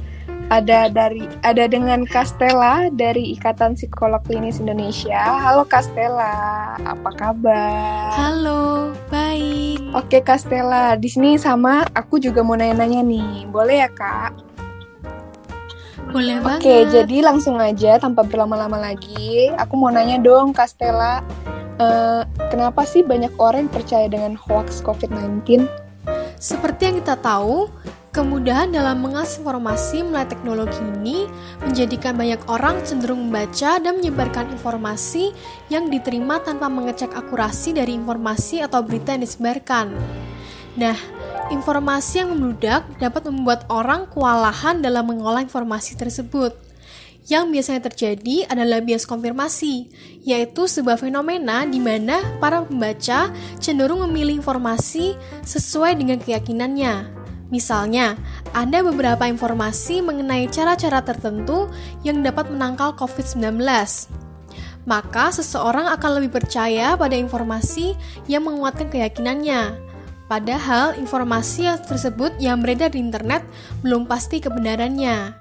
Ada 0.49 0.91
dari 0.91 1.29
ada 1.47 1.65
dengan 1.71 2.03
Castella 2.09 2.91
dari 2.91 3.37
Ikatan 3.37 3.79
Psikolog 3.79 4.25
Klinis 4.27 4.59
Indonesia. 4.59 5.21
Halo 5.39 5.63
Castella, 5.69 6.75
apa 6.83 7.11
kabar? 7.15 8.11
Halo, 8.17 8.97
baik. 9.07 9.79
Oke 9.95 10.25
Castella, 10.25 10.99
di 10.99 11.07
sini 11.07 11.39
sama 11.39 11.87
aku 11.95 12.19
juga 12.19 12.43
mau 12.43 12.59
nanya-nanya 12.59 13.05
nih. 13.05 13.33
Boleh 13.53 13.87
ya, 13.87 13.91
Kak? 13.93 14.33
Boleh 16.11 16.43
banget. 16.43 16.61
Oke, 16.65 16.77
jadi 16.91 17.17
langsung 17.23 17.57
aja 17.63 18.01
tanpa 18.03 18.27
berlama-lama 18.27 18.81
lagi. 18.81 19.53
Aku 19.61 19.79
mau 19.79 19.93
nanya 19.95 20.19
dong, 20.19 20.51
Castella. 20.51 21.23
Uh, 21.81 22.27
kenapa 22.53 22.85
sih 22.85 23.01
banyak 23.01 23.33
orang 23.39 23.71
percaya 23.71 24.11
dengan 24.11 24.35
hoax 24.35 24.83
COVID-19? 24.85 25.65
Seperti 26.37 26.91
yang 26.91 26.97
kita 27.01 27.17
tahu, 27.23 27.71
Kemudahan 28.13 28.69
dalam 28.69 29.01
mengakses 29.01 29.41
informasi 29.41 30.05
melalui 30.05 30.29
teknologi 30.29 30.85
ini 30.85 31.25
menjadikan 31.65 32.13
banyak 32.13 32.45
orang 32.45 32.85
cenderung 32.85 33.25
membaca 33.25 33.81
dan 33.81 33.97
menyebarkan 33.97 34.53
informasi 34.53 35.33
yang 35.73 35.89
diterima 35.89 36.37
tanpa 36.45 36.69
mengecek 36.69 37.09
akurasi 37.09 37.73
dari 37.73 37.97
informasi 37.97 38.61
atau 38.61 38.85
berita 38.85 39.17
yang 39.17 39.25
disebarkan. 39.25 39.97
Nah, 40.77 40.93
informasi 41.49 42.21
yang 42.21 42.37
membludak 42.37 42.85
dapat 43.01 43.33
membuat 43.33 43.65
orang 43.73 44.05
kewalahan 44.13 44.85
dalam 44.85 45.09
mengolah 45.09 45.41
informasi 45.41 45.97
tersebut. 45.97 46.53
Yang 47.33 47.45
biasanya 47.49 47.83
terjadi 47.89 48.45
adalah 48.45 48.85
bias 48.85 49.09
konfirmasi, 49.09 49.89
yaitu 50.21 50.69
sebuah 50.69 51.01
fenomena 51.01 51.65
di 51.65 51.81
mana 51.81 52.21
para 52.45 52.61
pembaca 52.61 53.33
cenderung 53.57 54.05
memilih 54.05 54.45
informasi 54.45 55.17
sesuai 55.49 55.97
dengan 55.97 56.21
keyakinannya. 56.21 57.22
Misalnya, 57.53 58.17
ada 58.57 58.81
beberapa 58.81 59.29
informasi 59.29 60.01
mengenai 60.01 60.49
cara-cara 60.49 61.05
tertentu 61.05 61.69
yang 62.01 62.25
dapat 62.25 62.49
menangkal 62.49 62.97
COVID-19. 62.97 63.61
Maka, 64.89 65.31
seseorang 65.37 65.93
akan 65.93 66.11
lebih 66.17 66.41
percaya 66.41 66.97
pada 66.97 67.13
informasi 67.13 67.93
yang 68.25 68.49
menguatkan 68.49 68.89
keyakinannya. 68.89 69.77
Padahal, 70.33 70.97
informasi 70.97 71.69
tersebut 71.85 72.33
yang 72.41 72.65
beredar 72.65 72.89
di 72.89 73.05
internet 73.05 73.45
belum 73.85 74.09
pasti 74.09 74.41
kebenarannya. 74.41 75.37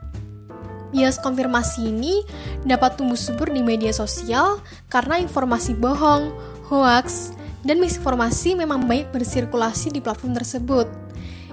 Bias 0.91 1.15
konfirmasi 1.23 1.87
ini 1.87 2.27
dapat 2.67 2.99
tumbuh 2.99 3.15
subur 3.15 3.47
di 3.47 3.63
media 3.63 3.95
sosial 3.95 4.59
karena 4.91 5.15
informasi 5.23 5.79
bohong, 5.79 6.35
hoax, 6.67 7.31
dan 7.63 7.79
misinformasi 7.79 8.59
memang 8.59 8.83
banyak 8.83 9.07
bersirkulasi 9.15 9.95
di 9.95 10.03
platform 10.03 10.35
tersebut. 10.35 10.91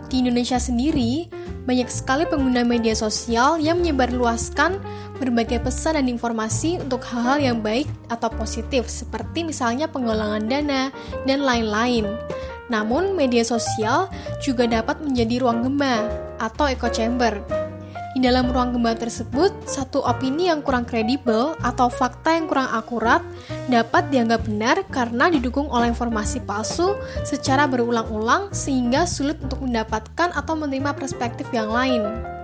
Di 0.08 0.24
Indonesia 0.24 0.56
sendiri, 0.56 1.28
banyak 1.68 1.92
sekali 1.92 2.24
pengguna 2.24 2.64
media 2.64 2.96
sosial 2.96 3.60
yang 3.60 3.84
menyebarluaskan 3.84 4.80
berbagai 5.20 5.60
pesan 5.60 6.00
dan 6.00 6.08
informasi 6.08 6.80
untuk 6.80 7.04
hal-hal 7.04 7.36
yang 7.36 7.58
baik 7.60 7.84
atau 8.08 8.32
positif, 8.32 8.88
seperti 8.88 9.44
misalnya 9.44 9.84
penggalangan 9.84 10.48
dana 10.48 10.88
dan 11.28 11.44
lain-lain. 11.44 12.08
Namun, 12.72 13.12
media 13.12 13.44
sosial 13.44 14.08
juga 14.40 14.64
dapat 14.64 15.04
menjadi 15.04 15.44
ruang 15.44 15.60
gema 15.68 16.08
atau 16.40 16.64
echo 16.64 16.88
chamber 16.88 17.67
di 18.18 18.26
dalam 18.26 18.50
ruang 18.50 18.74
gemba 18.74 18.98
tersebut, 18.98 19.54
satu 19.62 20.02
opini 20.02 20.50
yang 20.50 20.58
kurang 20.58 20.82
kredibel 20.82 21.54
atau 21.62 21.86
fakta 21.86 22.34
yang 22.34 22.50
kurang 22.50 22.66
akurat 22.74 23.22
dapat 23.70 24.10
dianggap 24.10 24.42
benar 24.42 24.82
karena 24.90 25.30
didukung 25.30 25.70
oleh 25.70 25.94
informasi 25.94 26.42
palsu 26.42 26.98
secara 27.22 27.70
berulang-ulang 27.70 28.50
sehingga 28.50 29.06
sulit 29.06 29.38
untuk 29.38 29.62
mendapatkan 29.62 30.34
atau 30.34 30.58
menerima 30.58 30.98
perspektif 30.98 31.46
yang 31.54 31.70
lain. 31.70 32.37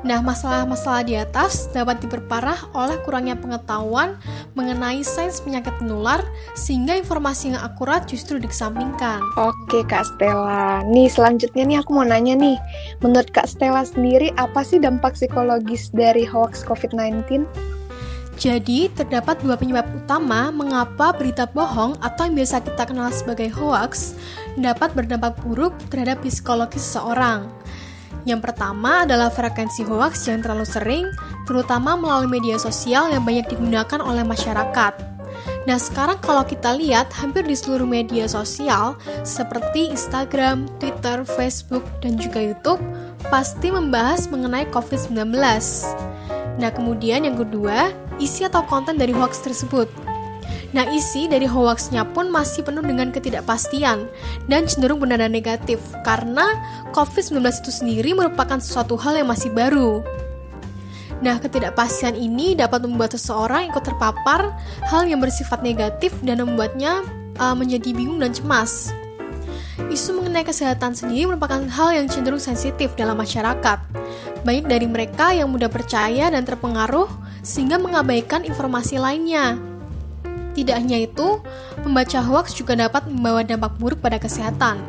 Nah, 0.00 0.24
masalah-masalah 0.24 1.04
di 1.04 1.12
atas 1.12 1.68
dapat 1.76 2.00
diperparah 2.00 2.72
oleh 2.72 2.96
kurangnya 3.04 3.36
pengetahuan 3.36 4.16
mengenai 4.56 5.04
sains 5.04 5.44
penyakit 5.44 5.76
menular, 5.84 6.24
sehingga 6.56 6.96
informasi 6.96 7.52
yang 7.52 7.60
akurat 7.60 8.08
justru 8.08 8.40
dikesampingkan. 8.40 9.20
Oke, 9.36 9.84
Kak 9.84 10.08
Stella. 10.16 10.80
Nih, 10.88 11.12
selanjutnya 11.12 11.68
nih 11.68 11.78
aku 11.84 11.92
mau 11.92 12.06
nanya 12.08 12.32
nih. 12.32 12.56
Menurut 13.04 13.28
Kak 13.28 13.52
Stella 13.52 13.84
sendiri, 13.84 14.32
apa 14.40 14.64
sih 14.64 14.80
dampak 14.80 15.20
psikologis 15.20 15.92
dari 15.92 16.24
hoax 16.24 16.64
COVID-19? 16.64 17.44
Jadi, 18.40 18.88
terdapat 18.96 19.36
dua 19.44 19.60
penyebab 19.60 19.84
utama 19.92 20.48
mengapa 20.48 21.12
berita 21.12 21.44
bohong 21.44 22.00
atau 22.00 22.24
yang 22.24 22.40
biasa 22.40 22.64
kita 22.64 22.88
kenal 22.88 23.12
sebagai 23.12 23.52
hoax 23.52 24.16
dapat 24.56 24.96
berdampak 24.96 25.36
buruk 25.44 25.76
terhadap 25.92 26.24
psikologi 26.24 26.80
seseorang. 26.80 27.44
Yang 28.28 28.52
pertama 28.52 29.08
adalah 29.08 29.32
frekuensi 29.32 29.86
hoax 29.88 30.28
yang 30.28 30.44
terlalu 30.44 30.66
sering, 30.68 31.06
terutama 31.48 31.96
melalui 31.96 32.28
media 32.40 32.60
sosial 32.60 33.08
yang 33.08 33.24
banyak 33.24 33.48
digunakan 33.48 34.00
oleh 34.00 34.24
masyarakat. 34.24 34.92
Nah, 35.64 35.76
sekarang 35.76 36.20
kalau 36.20 36.44
kita 36.44 36.72
lihat 36.76 37.12
hampir 37.16 37.44
di 37.44 37.56
seluruh 37.56 37.88
media 37.88 38.28
sosial 38.28 38.96
seperti 39.24 39.92
Instagram, 39.92 40.68
Twitter, 40.80 41.24
Facebook, 41.24 41.84
dan 42.00 42.16
juga 42.16 42.40
YouTube 42.40 42.80
pasti 43.28 43.68
membahas 43.72 44.28
mengenai 44.28 44.68
COVID-19. 44.72 45.36
Nah, 46.60 46.70
kemudian 46.72 47.24
yang 47.24 47.36
kedua, 47.40 47.92
isi 48.20 48.44
atau 48.44 48.64
konten 48.68 49.00
dari 49.00 49.16
hoax 49.16 49.40
tersebut. 49.40 49.88
Nah, 50.70 50.86
isi 50.94 51.26
dari 51.26 51.50
hoaxnya 51.50 52.06
pun 52.14 52.30
masih 52.30 52.62
penuh 52.62 52.82
dengan 52.82 53.10
ketidakpastian 53.10 54.06
dan 54.46 54.62
cenderung 54.70 55.02
benar 55.02 55.18
dan 55.18 55.34
negatif 55.34 55.82
karena 56.06 56.46
COVID-19 56.94 57.42
itu 57.42 57.70
sendiri 57.74 58.10
merupakan 58.14 58.62
sesuatu 58.62 58.94
hal 58.94 59.18
yang 59.18 59.26
masih 59.26 59.50
baru. 59.50 60.06
Nah, 61.20 61.42
ketidakpastian 61.42 62.14
ini 62.14 62.54
dapat 62.54 62.86
membuat 62.86 63.18
seseorang 63.18 63.68
ikut 63.68 63.82
terpapar 63.82 64.54
hal 64.88 65.04
yang 65.04 65.18
bersifat 65.18 65.60
negatif 65.60 66.14
dan 66.22 66.40
membuatnya 66.40 67.02
uh, 67.36 67.52
menjadi 67.52 67.90
bingung 67.92 68.22
dan 68.22 68.30
cemas. 68.32 68.94
Isu 69.90 70.22
mengenai 70.22 70.46
kesehatan 70.46 70.94
sendiri 70.94 71.34
merupakan 71.34 71.60
hal 71.66 71.98
yang 71.98 72.06
cenderung 72.06 72.40
sensitif 72.40 72.94
dalam 72.94 73.18
masyarakat. 73.18 73.78
Banyak 74.46 74.70
dari 74.70 74.86
mereka 74.86 75.34
yang 75.34 75.50
mudah 75.50 75.68
percaya 75.68 76.30
dan 76.30 76.46
terpengaruh 76.46 77.10
sehingga 77.42 77.76
mengabaikan 77.76 78.46
informasi 78.46 78.96
lainnya. 78.96 79.69
Tidak 80.50 80.74
hanya 80.74 80.98
itu, 80.98 81.38
membaca 81.86 82.18
hoax 82.18 82.58
juga 82.58 82.74
dapat 82.74 83.06
membawa 83.06 83.46
dampak 83.46 83.78
buruk 83.78 84.02
pada 84.02 84.18
kesehatan. 84.18 84.82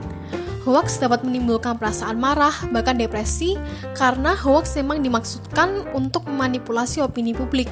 Hoax 0.61 1.01
dapat 1.01 1.25
menimbulkan 1.25 1.81
perasaan 1.81 2.21
marah, 2.21 2.53
bahkan 2.69 2.93
depresi, 2.93 3.57
karena 3.97 4.37
hoax 4.37 4.77
memang 4.77 5.01
dimaksudkan 5.01 5.89
untuk 5.97 6.29
memanipulasi 6.29 7.01
opini 7.01 7.33
publik. 7.33 7.69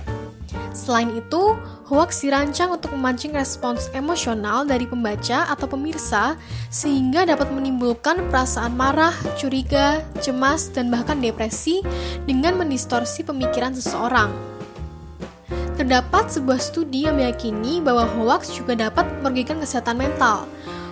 Selain 0.73 1.09
itu, 1.13 1.53
hoax 1.85 2.25
dirancang 2.25 2.73
untuk 2.73 2.93
memancing 2.93 3.33
respons 3.33 3.93
emosional 3.93 4.65
dari 4.65 4.89
pembaca 4.89 5.49
atau 5.49 5.69
pemirsa, 5.69 6.33
sehingga 6.73 7.29
dapat 7.29 7.53
menimbulkan 7.53 8.25
perasaan 8.29 8.73
marah, 8.73 9.13
curiga, 9.37 10.01
cemas, 10.21 10.73
dan 10.73 10.89
bahkan 10.89 11.21
depresi 11.21 11.85
dengan 12.25 12.57
mendistorsi 12.57 13.21
pemikiran 13.21 13.73
seseorang. 13.73 14.48
Terdapat 15.79 16.27
sebuah 16.27 16.59
studi 16.59 17.07
yang 17.07 17.15
meyakini 17.15 17.79
bahwa 17.79 18.03
hoax 18.03 18.51
juga 18.51 18.75
dapat 18.75 19.07
merugikan 19.23 19.63
kesehatan 19.63 19.95
mental. 19.95 20.43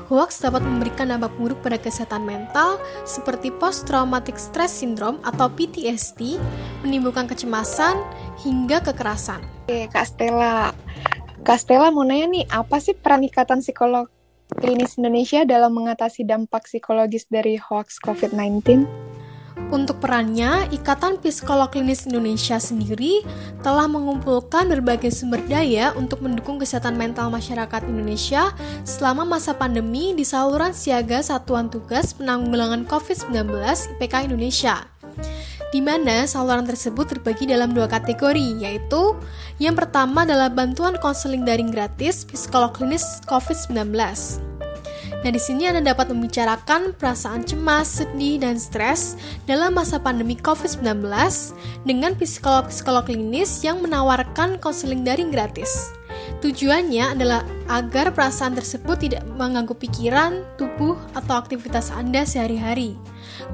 Hoax 0.08 0.39
dapat 0.39 0.63
memberikan 0.63 1.12
dampak 1.12 1.36
buruk 1.36 1.60
pada 1.60 1.75
kesehatan 1.75 2.24
mental 2.24 2.79
seperti 3.03 3.51
post-traumatic 3.51 4.39
stress 4.39 4.72
syndrome 4.72 5.20
atau 5.27 5.51
PTSD, 5.51 6.39
menimbulkan 6.88 7.27
kecemasan 7.27 8.00
hingga 8.39 8.79
kekerasan. 8.79 9.44
Oke, 9.67 9.91
Kak 9.91 10.08
Stella. 10.08 10.72
Kak 11.44 11.60
Stella 11.60 11.91
mau 11.91 12.08
nanya 12.08 12.32
nih, 12.32 12.48
apa 12.48 12.79
sih 12.79 12.96
peran 12.96 13.27
Ikatan 13.27 13.60
Psikolog 13.60 14.08
Klinis 14.56 14.96
Indonesia 14.96 15.44
dalam 15.44 15.75
mengatasi 15.75 16.24
dampak 16.24 16.63
psikologis 16.63 17.27
dari 17.27 17.60
hoax 17.60 18.00
COVID-19? 18.00 18.88
Untuk 19.68 20.00
perannya, 20.00 20.72
Ikatan 20.72 21.20
Psikolog 21.20 21.68
Klinis 21.68 22.08
Indonesia 22.08 22.56
sendiri 22.56 23.20
telah 23.60 23.84
mengumpulkan 23.92 24.72
berbagai 24.72 25.12
sumber 25.12 25.44
daya 25.44 25.92
untuk 26.00 26.24
mendukung 26.24 26.56
kesehatan 26.56 26.96
mental 26.96 27.28
masyarakat 27.28 27.84
Indonesia 27.84 28.56
selama 28.88 29.28
masa 29.28 29.52
pandemi 29.52 30.16
di 30.16 30.24
saluran 30.24 30.72
siaga 30.72 31.20
Satuan 31.20 31.68
Tugas 31.68 32.16
Penanggulangan 32.16 32.88
COVID-19 32.88 33.52
IPK 34.00 34.32
Indonesia 34.32 34.88
di 35.76 35.84
mana 35.84 36.24
saluran 36.24 36.64
tersebut 36.64 37.12
terbagi 37.12 37.44
dalam 37.44 37.76
dua 37.76 37.92
kategori, 37.92 38.64
yaitu 38.64 39.20
yang 39.60 39.76
pertama 39.76 40.24
adalah 40.24 40.48
bantuan 40.48 40.96
konseling 41.03 41.44
daring 41.44 41.75
gratis 41.75 42.24
psikolog 42.24 42.72
klinis 42.72 43.20
COVID-19. 43.27 43.92
Nah, 45.18 45.34
di 45.34 45.42
sini 45.42 45.66
Anda 45.66 45.82
dapat 45.82 46.14
membicarakan 46.14 46.94
perasaan 46.94 47.42
cemas, 47.42 47.90
sedih, 48.00 48.38
dan 48.38 48.62
stres 48.62 49.18
dalam 49.50 49.74
masa 49.74 49.98
pandemi 49.98 50.38
COVID-19 50.38 51.01
dengan 51.90 52.14
psikolog-psikolog 52.14 53.10
klinis 53.10 53.66
yang 53.66 53.82
menawarkan 53.82 54.62
konseling 54.62 55.01
daring 55.01 55.34
gratis. 55.34 55.90
Tujuannya 56.38 57.18
adalah 57.18 57.42
agar 57.66 58.14
perasaan 58.14 58.53
tersebut 58.53 59.10
tidak 59.10 59.25
mengganggu 59.25 59.74
pikiran, 59.74 60.46
tubuh, 60.53 60.94
atau 61.18 61.34
aktivitas 61.42 61.90
Anda 61.90 62.22
sehari-hari. 62.22 62.94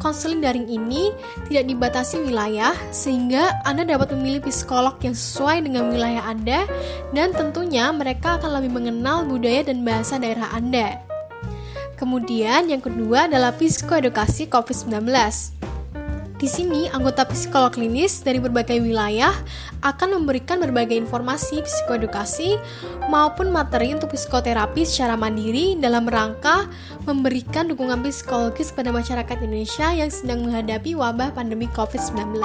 Konseling 0.03 0.43
daring 0.43 0.67
ini 0.67 1.15
tidak 1.47 1.71
dibatasi 1.71 2.27
wilayah, 2.27 2.75
sehingga 2.91 3.63
Anda 3.63 3.87
dapat 3.87 4.11
memilih 4.11 4.43
psikolog 4.43 4.99
yang 4.99 5.15
sesuai 5.15 5.63
dengan 5.63 5.95
wilayah 5.95 6.27
Anda, 6.27 6.67
dan 7.15 7.31
tentunya 7.31 7.87
mereka 7.95 8.35
akan 8.35 8.59
lebih 8.59 8.71
mengenal 8.83 9.23
budaya 9.23 9.63
dan 9.63 9.87
bahasa 9.87 10.19
daerah 10.19 10.51
Anda. 10.51 11.12
Kemudian 11.95 12.69
yang 12.69 12.81
kedua 12.81 13.29
adalah 13.29 13.53
psikoedukasi 13.53 14.49
COVID-19. 14.49 15.07
Di 16.43 16.51
sini, 16.51 16.91
anggota 16.91 17.23
psikolog 17.23 17.71
klinis 17.71 18.19
dari 18.19 18.35
berbagai 18.35 18.75
wilayah 18.83 19.31
akan 19.79 20.19
memberikan 20.19 20.59
berbagai 20.59 20.99
informasi 20.99 21.63
psikoedukasi 21.63 22.59
maupun 23.07 23.47
materi 23.47 23.95
untuk 23.95 24.11
psikoterapi 24.11 24.83
secara 24.83 25.15
mandiri 25.15 25.79
dalam 25.79 26.03
rangka 26.03 26.67
memberikan 27.07 27.71
dukungan 27.71 28.03
psikologis 28.03 28.75
pada 28.75 28.91
masyarakat 28.91 29.39
Indonesia 29.39 29.95
yang 29.95 30.11
sedang 30.11 30.43
menghadapi 30.43 30.91
wabah 30.99 31.31
pandemi 31.31 31.71
COVID-19. 31.71 32.35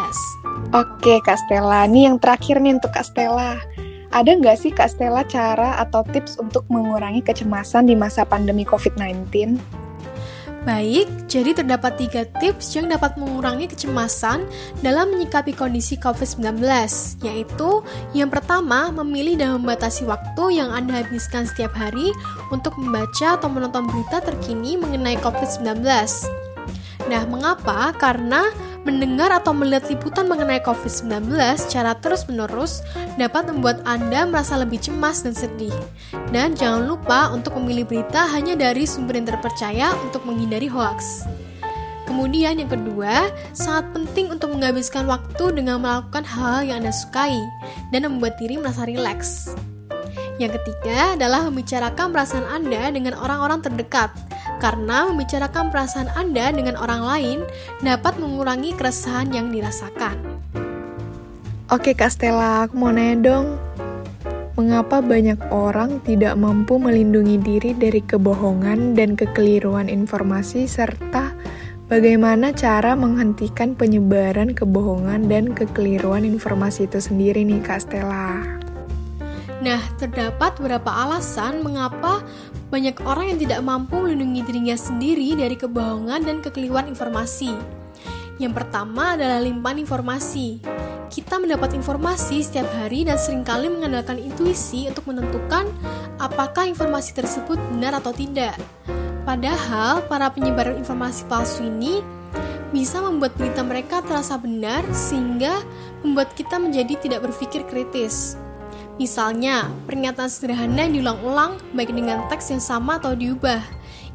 Oke, 0.70 1.18
Kak 1.26 1.34
Stella. 1.50 1.90
Ini 1.90 2.14
yang 2.14 2.22
terakhir 2.22 2.62
nih 2.62 2.78
untuk 2.78 2.94
Kak 2.94 3.02
Stella. 3.02 3.58
Ada 4.08 4.40
nggak 4.40 4.56
sih 4.56 4.72
Kak 4.72 4.88
Stella 4.88 5.20
cara 5.28 5.76
atau 5.76 6.00
tips 6.00 6.40
untuk 6.40 6.64
mengurangi 6.72 7.20
kecemasan 7.20 7.84
di 7.84 7.94
masa 7.94 8.24
pandemi 8.24 8.64
COVID-19? 8.64 9.60
Baik, 10.68 11.08
jadi 11.32 11.56
terdapat 11.56 11.96
tiga 11.96 12.28
tips 12.44 12.76
yang 12.76 12.92
dapat 12.92 13.16
mengurangi 13.16 13.72
kecemasan 13.72 14.44
dalam 14.84 15.08
menyikapi 15.12 15.56
kondisi 15.56 15.96
COVID-19, 15.96 16.60
yaitu 17.24 17.80
yang 18.12 18.28
pertama, 18.28 18.92
memilih 18.92 19.40
dan 19.40 19.56
membatasi 19.60 20.04
waktu 20.04 20.60
yang 20.60 20.68
Anda 20.68 21.04
habiskan 21.04 21.48
setiap 21.48 21.72
hari 21.72 22.12
untuk 22.52 22.76
membaca 22.76 23.40
atau 23.40 23.48
menonton 23.48 23.88
berita 23.88 24.20
terkini 24.20 24.76
mengenai 24.76 25.16
COVID-19. 25.24 25.80
Nah, 27.08 27.22
mengapa? 27.24 27.96
Karena 27.96 28.52
Mendengar 28.88 29.29
atau 29.37 29.53
melihat 29.53 29.85
liputan 29.92 30.33
mengenai 30.33 30.64
COVID-19 30.64 31.29
secara 31.61 31.92
terus-menerus 32.01 32.81
dapat 33.20 33.53
membuat 33.53 33.85
Anda 33.85 34.24
merasa 34.24 34.57
lebih 34.57 34.81
cemas 34.81 35.20
dan 35.29 35.37
sedih. 35.37 35.77
Dan 36.33 36.57
jangan 36.57 36.88
lupa 36.88 37.29
untuk 37.37 37.53
memilih 37.61 37.85
berita 37.85 38.24
hanya 38.33 38.57
dari 38.57 38.88
sumber 38.88 39.20
yang 39.20 39.29
terpercaya 39.29 39.92
untuk 40.01 40.24
menghindari 40.24 40.72
hoaks. 40.72 41.29
Kemudian 42.09 42.64
yang 42.64 42.72
kedua, 42.72 43.29
sangat 43.53 43.92
penting 43.92 44.33
untuk 44.33 44.57
menghabiskan 44.57 45.05
waktu 45.05 45.53
dengan 45.53 45.85
melakukan 45.85 46.24
hal 46.24 46.64
yang 46.64 46.81
Anda 46.81 46.96
sukai 46.96 47.37
dan 47.92 48.09
membuat 48.09 48.40
diri 48.40 48.57
merasa 48.57 48.88
rileks. 48.88 49.53
Yang 50.40 50.64
ketiga 50.64 51.12
adalah 51.12 51.44
membicarakan 51.53 52.09
perasaan 52.09 52.48
Anda 52.48 52.88
dengan 52.88 53.20
orang-orang 53.20 53.61
terdekat 53.61 54.16
karena 54.58 55.10
membicarakan 55.10 55.70
perasaan 55.70 56.10
Anda 56.14 56.50
dengan 56.50 56.76
orang 56.78 57.02
lain 57.02 57.38
dapat 57.82 58.18
mengurangi 58.18 58.74
keresahan 58.74 59.30
yang 59.30 59.54
dirasakan. 59.54 60.18
Oke 61.68 61.92
Kak 61.92 62.12
Stella, 62.12 62.66
aku 62.66 62.74
mau 62.80 62.92
nanya 62.92 63.16
dong. 63.18 63.60
Mengapa 64.58 64.98
banyak 64.98 65.38
orang 65.54 66.02
tidak 66.02 66.34
mampu 66.34 66.82
melindungi 66.82 67.38
diri 67.38 67.70
dari 67.78 68.02
kebohongan 68.02 68.98
dan 68.98 69.14
kekeliruan 69.14 69.86
informasi 69.86 70.66
serta 70.66 71.30
bagaimana 71.86 72.50
cara 72.50 72.98
menghentikan 72.98 73.78
penyebaran 73.78 74.50
kebohongan 74.50 75.30
dan 75.30 75.54
kekeliruan 75.54 76.26
informasi 76.26 76.90
itu 76.90 76.98
sendiri 76.98 77.46
nih 77.46 77.62
Kak 77.62 77.86
Stella? 77.86 78.58
Nah, 79.58 79.82
terdapat 79.98 80.54
beberapa 80.62 80.86
alasan 80.86 81.66
mengapa 81.66 82.22
banyak 82.68 83.00
orang 83.04 83.33
yang 83.33 83.38
tidak 83.40 83.61
mampu 83.64 83.96
melindungi 83.96 84.44
dirinya 84.44 84.76
sendiri 84.76 85.33
dari 85.37 85.57
kebohongan 85.57 86.20
dan 86.24 86.37
kekeliruan 86.44 86.88
informasi. 86.88 87.52
Yang 88.38 88.52
pertama 88.54 89.16
adalah 89.16 89.40
limpahan 89.42 89.83
informasi. 89.83 90.62
Kita 91.09 91.40
mendapat 91.40 91.74
informasi 91.74 92.44
setiap 92.44 92.68
hari 92.76 93.09
dan 93.09 93.16
sering 93.16 93.42
kali 93.42 93.72
mengandalkan 93.72 94.20
intuisi 94.20 94.87
untuk 94.87 95.09
menentukan 95.09 95.66
apakah 96.20 96.68
informasi 96.68 97.16
tersebut 97.16 97.57
benar 97.74 97.96
atau 97.98 98.12
tidak. 98.12 98.54
Padahal, 99.24 100.04
para 100.07 100.28
penyebar 100.28 100.76
informasi 100.76 101.24
palsu 101.26 101.64
ini 101.64 102.04
bisa 102.68 103.00
membuat 103.00 103.33
berita 103.40 103.64
mereka 103.64 104.04
terasa 104.04 104.37
benar 104.37 104.85
sehingga 104.92 105.64
membuat 106.04 106.37
kita 106.37 106.61
menjadi 106.61 106.94
tidak 107.00 107.24
berpikir 107.24 107.64
kritis. 107.64 108.37
Misalnya, 108.98 109.70
pernyataan 109.87 110.26
sederhana 110.26 110.90
yang 110.90 110.98
diulang-ulang 110.98 111.62
baik 111.70 111.94
dengan 111.94 112.26
teks 112.26 112.50
yang 112.50 112.62
sama 112.62 112.98
atau 112.98 113.14
diubah. 113.14 113.62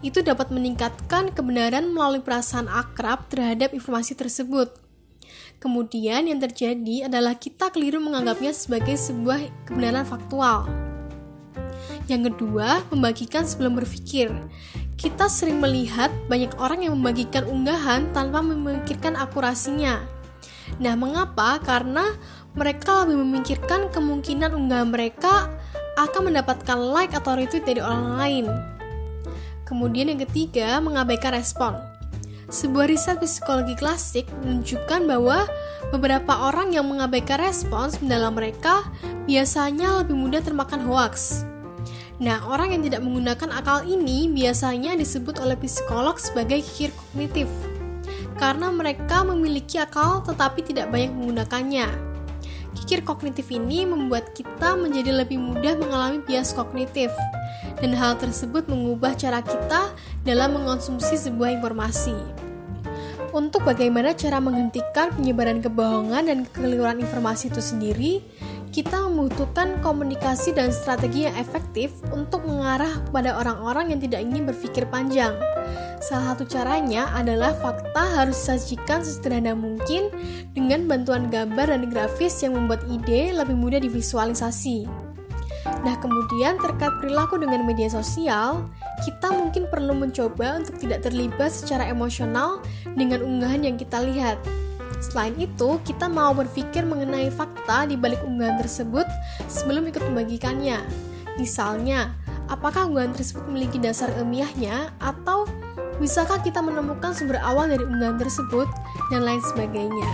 itu 0.03 0.19
dapat 0.19 0.51
meningkatkan 0.51 1.31
kebenaran 1.31 1.87
melalui 1.95 2.19
perasaan 2.19 2.67
akrab 2.67 3.31
terhadap 3.31 3.71
informasi 3.71 4.19
tersebut. 4.19 4.75
Kemudian 5.63 6.27
yang 6.27 6.43
terjadi 6.43 7.07
adalah 7.07 7.39
kita 7.39 7.71
keliru 7.71 8.03
menganggapnya 8.03 8.51
sebagai 8.51 8.99
sebuah 8.99 9.47
kebenaran 9.63 10.03
faktual. 10.03 10.67
Yang 12.11 12.35
kedua, 12.35 12.83
membagikan 12.91 13.47
sebelum 13.47 13.79
berpikir. 13.79 14.27
Kita 14.99 15.31
sering 15.31 15.63
melihat 15.63 16.11
banyak 16.27 16.51
orang 16.59 16.83
yang 16.83 16.99
membagikan 16.99 17.47
unggahan 17.47 18.11
tanpa 18.11 18.43
memikirkan 18.43 19.15
akurasinya. 19.15 20.03
Nah, 20.83 20.99
mengapa? 20.99 21.63
Karena 21.63 22.03
mereka 22.53 23.05
lebih 23.05 23.17
memikirkan 23.25 23.89
kemungkinan 23.89 24.53
unggahan 24.53 24.89
mereka 24.93 25.49
akan 25.97 26.33
mendapatkan 26.33 26.77
like 26.77 27.13
atau 27.13 27.37
retweet 27.37 27.65
dari 27.65 27.81
orang 27.81 28.17
lain. 28.17 28.45
Kemudian 29.65 30.13
yang 30.13 30.21
ketiga, 30.21 30.77
mengabaikan 30.77 31.33
respon. 31.33 31.73
Sebuah 32.53 32.85
riset 32.85 33.17
psikologi 33.17 33.73
klasik 33.73 34.29
menunjukkan 34.45 35.09
bahwa 35.09 35.49
beberapa 35.89 36.53
orang 36.53 36.69
yang 36.69 36.85
mengabaikan 36.85 37.41
respons 37.41 37.97
dalam 37.97 38.37
mereka 38.37 38.85
biasanya 39.25 40.05
lebih 40.05 40.13
mudah 40.13 40.45
termakan 40.45 40.85
hoaks. 40.85 41.41
Nah, 42.21 42.45
orang 42.45 42.77
yang 42.77 42.85
tidak 42.85 43.01
menggunakan 43.01 43.49
akal 43.57 43.81
ini 43.89 44.29
biasanya 44.29 44.93
disebut 44.93 45.41
oleh 45.41 45.57
psikolog 45.57 46.21
sebagai 46.21 46.61
kikir 46.61 46.93
kognitif, 46.93 47.49
karena 48.37 48.69
mereka 48.69 49.25
memiliki 49.25 49.81
akal 49.81 50.21
tetapi 50.21 50.61
tidak 50.61 50.93
banyak 50.93 51.09
menggunakannya. 51.09 52.12
Kikir 52.73 53.05
kognitif 53.05 53.53
ini 53.53 53.85
membuat 53.85 54.33
kita 54.33 54.73
menjadi 54.75 55.13
lebih 55.23 55.37
mudah 55.37 55.77
mengalami 55.77 56.19
bias 56.25 56.51
kognitif, 56.57 57.13
dan 57.79 57.93
hal 57.93 58.17
tersebut 58.17 58.65
mengubah 58.65 59.13
cara 59.13 59.39
kita 59.45 59.93
dalam 60.25 60.57
mengonsumsi 60.57 61.15
sebuah 61.15 61.57
informasi. 61.61 62.15
Untuk 63.33 63.65
bagaimana 63.65 64.13
cara 64.13 64.37
menghentikan 64.37 65.09
penyebaran 65.17 65.57
kebohongan 65.57 66.29
dan 66.29 66.45
kekeliruan 66.45 67.01
informasi 67.01 67.49
itu 67.49 67.61
sendiri, 67.65 68.13
kita 68.73 69.05
membutuhkan 69.05 69.77
komunikasi 69.85 70.49
dan 70.57 70.73
strategi 70.73 71.29
yang 71.29 71.37
efektif 71.37 71.93
untuk 72.09 72.41
mengarah 72.49 73.05
kepada 73.05 73.37
orang-orang 73.37 73.93
yang 73.93 74.01
tidak 74.01 74.25
ingin 74.25 74.49
berpikir 74.49 74.89
panjang. 74.89 75.37
Salah 76.01 76.33
satu 76.33 76.49
caranya 76.49 77.13
adalah 77.13 77.53
fakta 77.53 78.01
harus 78.17 78.35
disajikan 78.35 79.05
sesederhana 79.05 79.53
mungkin 79.53 80.09
dengan 80.57 80.89
bantuan 80.89 81.29
gambar 81.29 81.69
dan 81.69 81.85
grafis 81.93 82.41
yang 82.41 82.57
membuat 82.57 82.81
ide 82.89 83.29
lebih 83.31 83.53
mudah 83.53 83.77
divisualisasi. 83.77 84.89
Nah, 85.85 85.95
kemudian 86.01 86.59
terkait 86.59 86.91
perilaku 86.99 87.39
dengan 87.39 87.63
media 87.63 87.87
sosial, 87.87 88.67
kita 89.05 89.31
mungkin 89.31 89.69
perlu 89.69 89.95
mencoba 89.95 90.59
untuk 90.59 90.81
tidak 90.81 91.05
terlibat 91.05 91.53
secara 91.53 91.87
emosional 91.87 92.59
dengan 92.97 93.23
unggahan 93.23 93.63
yang 93.63 93.77
kita 93.79 94.01
lihat. 94.01 94.41
Selain 95.03 95.35
itu, 95.35 95.83
kita 95.83 96.07
mau 96.07 96.31
berpikir 96.31 96.87
mengenai 96.87 97.27
fakta 97.27 97.83
di 97.83 97.99
balik 97.99 98.23
unggahan 98.23 98.55
tersebut 98.55 99.03
sebelum 99.51 99.83
ikut 99.91 99.99
membagikannya. 99.99 100.79
Misalnya, 101.35 102.15
apakah 102.47 102.87
unggahan 102.87 103.11
tersebut 103.11 103.43
memiliki 103.51 103.83
dasar 103.83 104.15
ilmiahnya 104.15 104.95
atau 105.03 105.43
bisakah 105.99 106.39
kita 106.39 106.63
menemukan 106.63 107.11
sumber 107.11 107.35
awal 107.43 107.67
dari 107.67 107.83
unggahan 107.83 108.15
tersebut 108.15 108.71
dan 109.11 109.27
lain 109.27 109.43
sebagainya. 109.43 110.09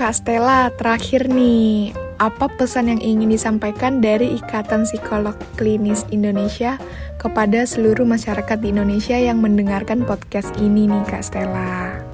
Kak 0.00 0.16
Stella, 0.16 0.72
terakhir 0.80 1.28
nih, 1.28 1.92
apa 2.16 2.48
pesan 2.56 2.88
yang 2.88 3.00
ingin 3.04 3.28
disampaikan 3.28 4.00
dari 4.00 4.40
Ikatan 4.40 4.88
Psikolog 4.88 5.36
Klinis 5.60 6.08
Indonesia 6.08 6.80
kepada 7.20 7.68
seluruh 7.68 8.08
masyarakat 8.08 8.64
di 8.64 8.72
Indonesia 8.72 9.20
yang 9.20 9.44
mendengarkan 9.44 10.08
podcast 10.08 10.56
ini 10.56 10.88
nih 10.88 11.04
Kak 11.04 11.20
Stella? 11.20 12.09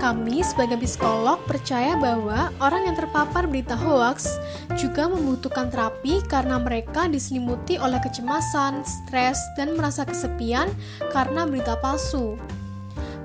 Kami 0.00 0.40
sebagai 0.40 0.80
psikolog 0.80 1.44
percaya 1.44 1.92
bahwa 1.92 2.48
orang 2.56 2.88
yang 2.88 2.96
terpapar 2.96 3.44
berita 3.44 3.76
hoax 3.76 4.40
juga 4.80 5.04
membutuhkan 5.04 5.68
terapi 5.68 6.24
karena 6.24 6.56
mereka 6.56 7.04
diselimuti 7.04 7.76
oleh 7.76 8.00
kecemasan, 8.00 8.80
stres, 8.80 9.36
dan 9.60 9.76
merasa 9.76 10.08
kesepian 10.08 10.72
karena 11.12 11.44
berita 11.44 11.76
palsu. 11.84 12.40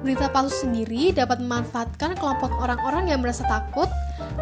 Berita 0.04 0.28
palsu 0.28 0.68
sendiri 0.68 1.16
dapat 1.16 1.40
memanfaatkan 1.40 2.20
kelompok 2.20 2.52
orang-orang 2.60 3.08
yang 3.08 3.24
merasa 3.24 3.48
takut 3.48 3.88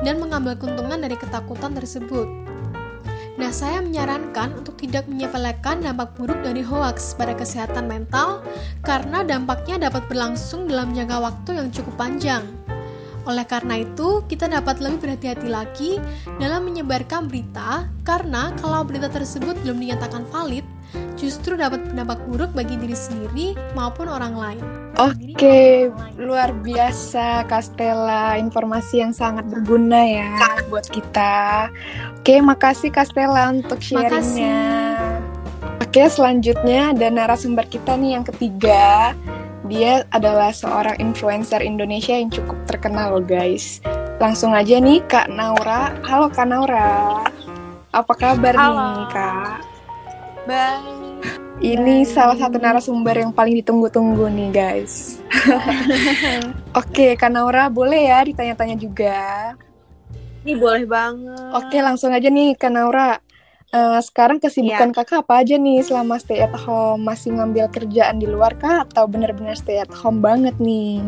dan 0.02 0.18
mengambil 0.18 0.58
keuntungan 0.58 1.06
dari 1.06 1.14
ketakutan 1.14 1.78
tersebut. 1.78 2.43
Nah, 3.34 3.50
saya 3.50 3.82
menyarankan 3.82 4.62
untuk 4.62 4.78
tidak 4.78 5.10
menyepelekan 5.10 5.82
dampak 5.82 6.14
buruk 6.14 6.38
dari 6.46 6.62
hoaks 6.62 7.18
pada 7.18 7.34
kesehatan 7.34 7.90
mental 7.90 8.46
karena 8.86 9.26
dampaknya 9.26 9.90
dapat 9.90 10.06
berlangsung 10.06 10.70
dalam 10.70 10.94
jangka 10.94 11.18
waktu 11.18 11.52
yang 11.58 11.68
cukup 11.74 11.98
panjang. 11.98 12.63
Oleh 13.24 13.48
karena 13.48 13.80
itu, 13.80 14.24
kita 14.28 14.52
dapat 14.52 14.84
lebih 14.84 15.08
berhati-hati 15.08 15.48
lagi 15.48 15.92
dalam 16.40 16.68
menyebarkan 16.68 17.32
berita 17.32 17.88
karena 18.04 18.52
kalau 18.60 18.84
berita 18.84 19.08
tersebut 19.08 19.56
belum 19.64 19.80
dinyatakan 19.80 20.28
valid, 20.28 20.68
justru 21.16 21.56
dapat 21.56 21.88
berdampak 21.88 22.20
buruk 22.28 22.52
bagi 22.52 22.76
diri 22.76 22.98
sendiri 22.98 23.48
maupun 23.80 24.12
orang 24.12 24.36
lain. 24.36 24.64
Oke, 25.00 25.90
luar 26.20 26.54
biasa 26.54 27.48
Castella, 27.50 28.38
informasi 28.38 29.02
yang 29.02 29.16
sangat 29.16 29.48
berguna 29.50 30.04
ya 30.04 30.30
buat 30.70 30.86
kita. 30.92 31.72
Oke, 32.20 32.44
makasih 32.44 32.92
Castella 32.92 33.50
untuk 33.50 33.80
sharingnya. 33.80 35.00
Oke, 35.82 36.10
selanjutnya 36.10 36.94
ada 36.94 37.08
narasumber 37.10 37.70
kita 37.70 37.94
nih 37.98 38.18
yang 38.18 38.26
ketiga. 38.26 39.14
Dia 39.64 40.04
adalah 40.12 40.52
seorang 40.52 41.00
influencer 41.00 41.64
Indonesia 41.64 42.12
yang 42.12 42.28
cukup 42.28 42.60
terkenal 42.68 43.16
loh 43.16 43.24
guys. 43.24 43.80
Langsung 44.20 44.52
aja 44.52 44.76
nih 44.76 45.00
Kak 45.08 45.32
Naura. 45.32 45.96
Halo 46.04 46.28
Kak 46.28 46.44
Naura. 46.52 47.24
Apa 47.96 48.12
kabar 48.12 48.52
Halo. 48.60 48.76
nih 48.76 49.08
Kak? 49.08 49.58
Baik. 50.44 51.24
Ini 51.64 52.04
salah 52.04 52.36
satu 52.36 52.60
narasumber 52.60 53.16
yang 53.24 53.32
paling 53.32 53.56
ditunggu-tunggu 53.64 54.28
nih 54.28 54.52
guys. 54.52 55.24
Oke 56.84 57.16
Kak 57.16 57.32
Naura 57.32 57.72
boleh 57.72 58.12
ya 58.12 58.20
ditanya-tanya 58.20 58.76
juga. 58.76 59.56
Ini 60.44 60.60
boleh 60.60 60.84
banget. 60.84 61.56
Oke 61.56 61.80
langsung 61.80 62.12
aja 62.12 62.28
nih 62.28 62.60
Kak 62.60 62.68
Naura. 62.68 63.23
Eh, 63.74 64.02
sekarang 64.06 64.38
kesibukan 64.38 64.94
kakak 64.94 65.26
apa 65.26 65.42
aja 65.42 65.58
nih 65.58 65.82
selama 65.82 66.22
stay 66.22 66.46
at 66.46 66.54
home? 66.54 67.10
Masih 67.10 67.34
ngambil 67.34 67.66
kerjaan 67.74 68.22
di 68.22 68.30
luar 68.30 68.54
kah 68.62 68.86
atau 68.86 69.10
benar-benar 69.10 69.58
stay 69.58 69.82
at 69.82 69.90
home 69.90 70.22
banget 70.22 70.54
nih? 70.62 71.02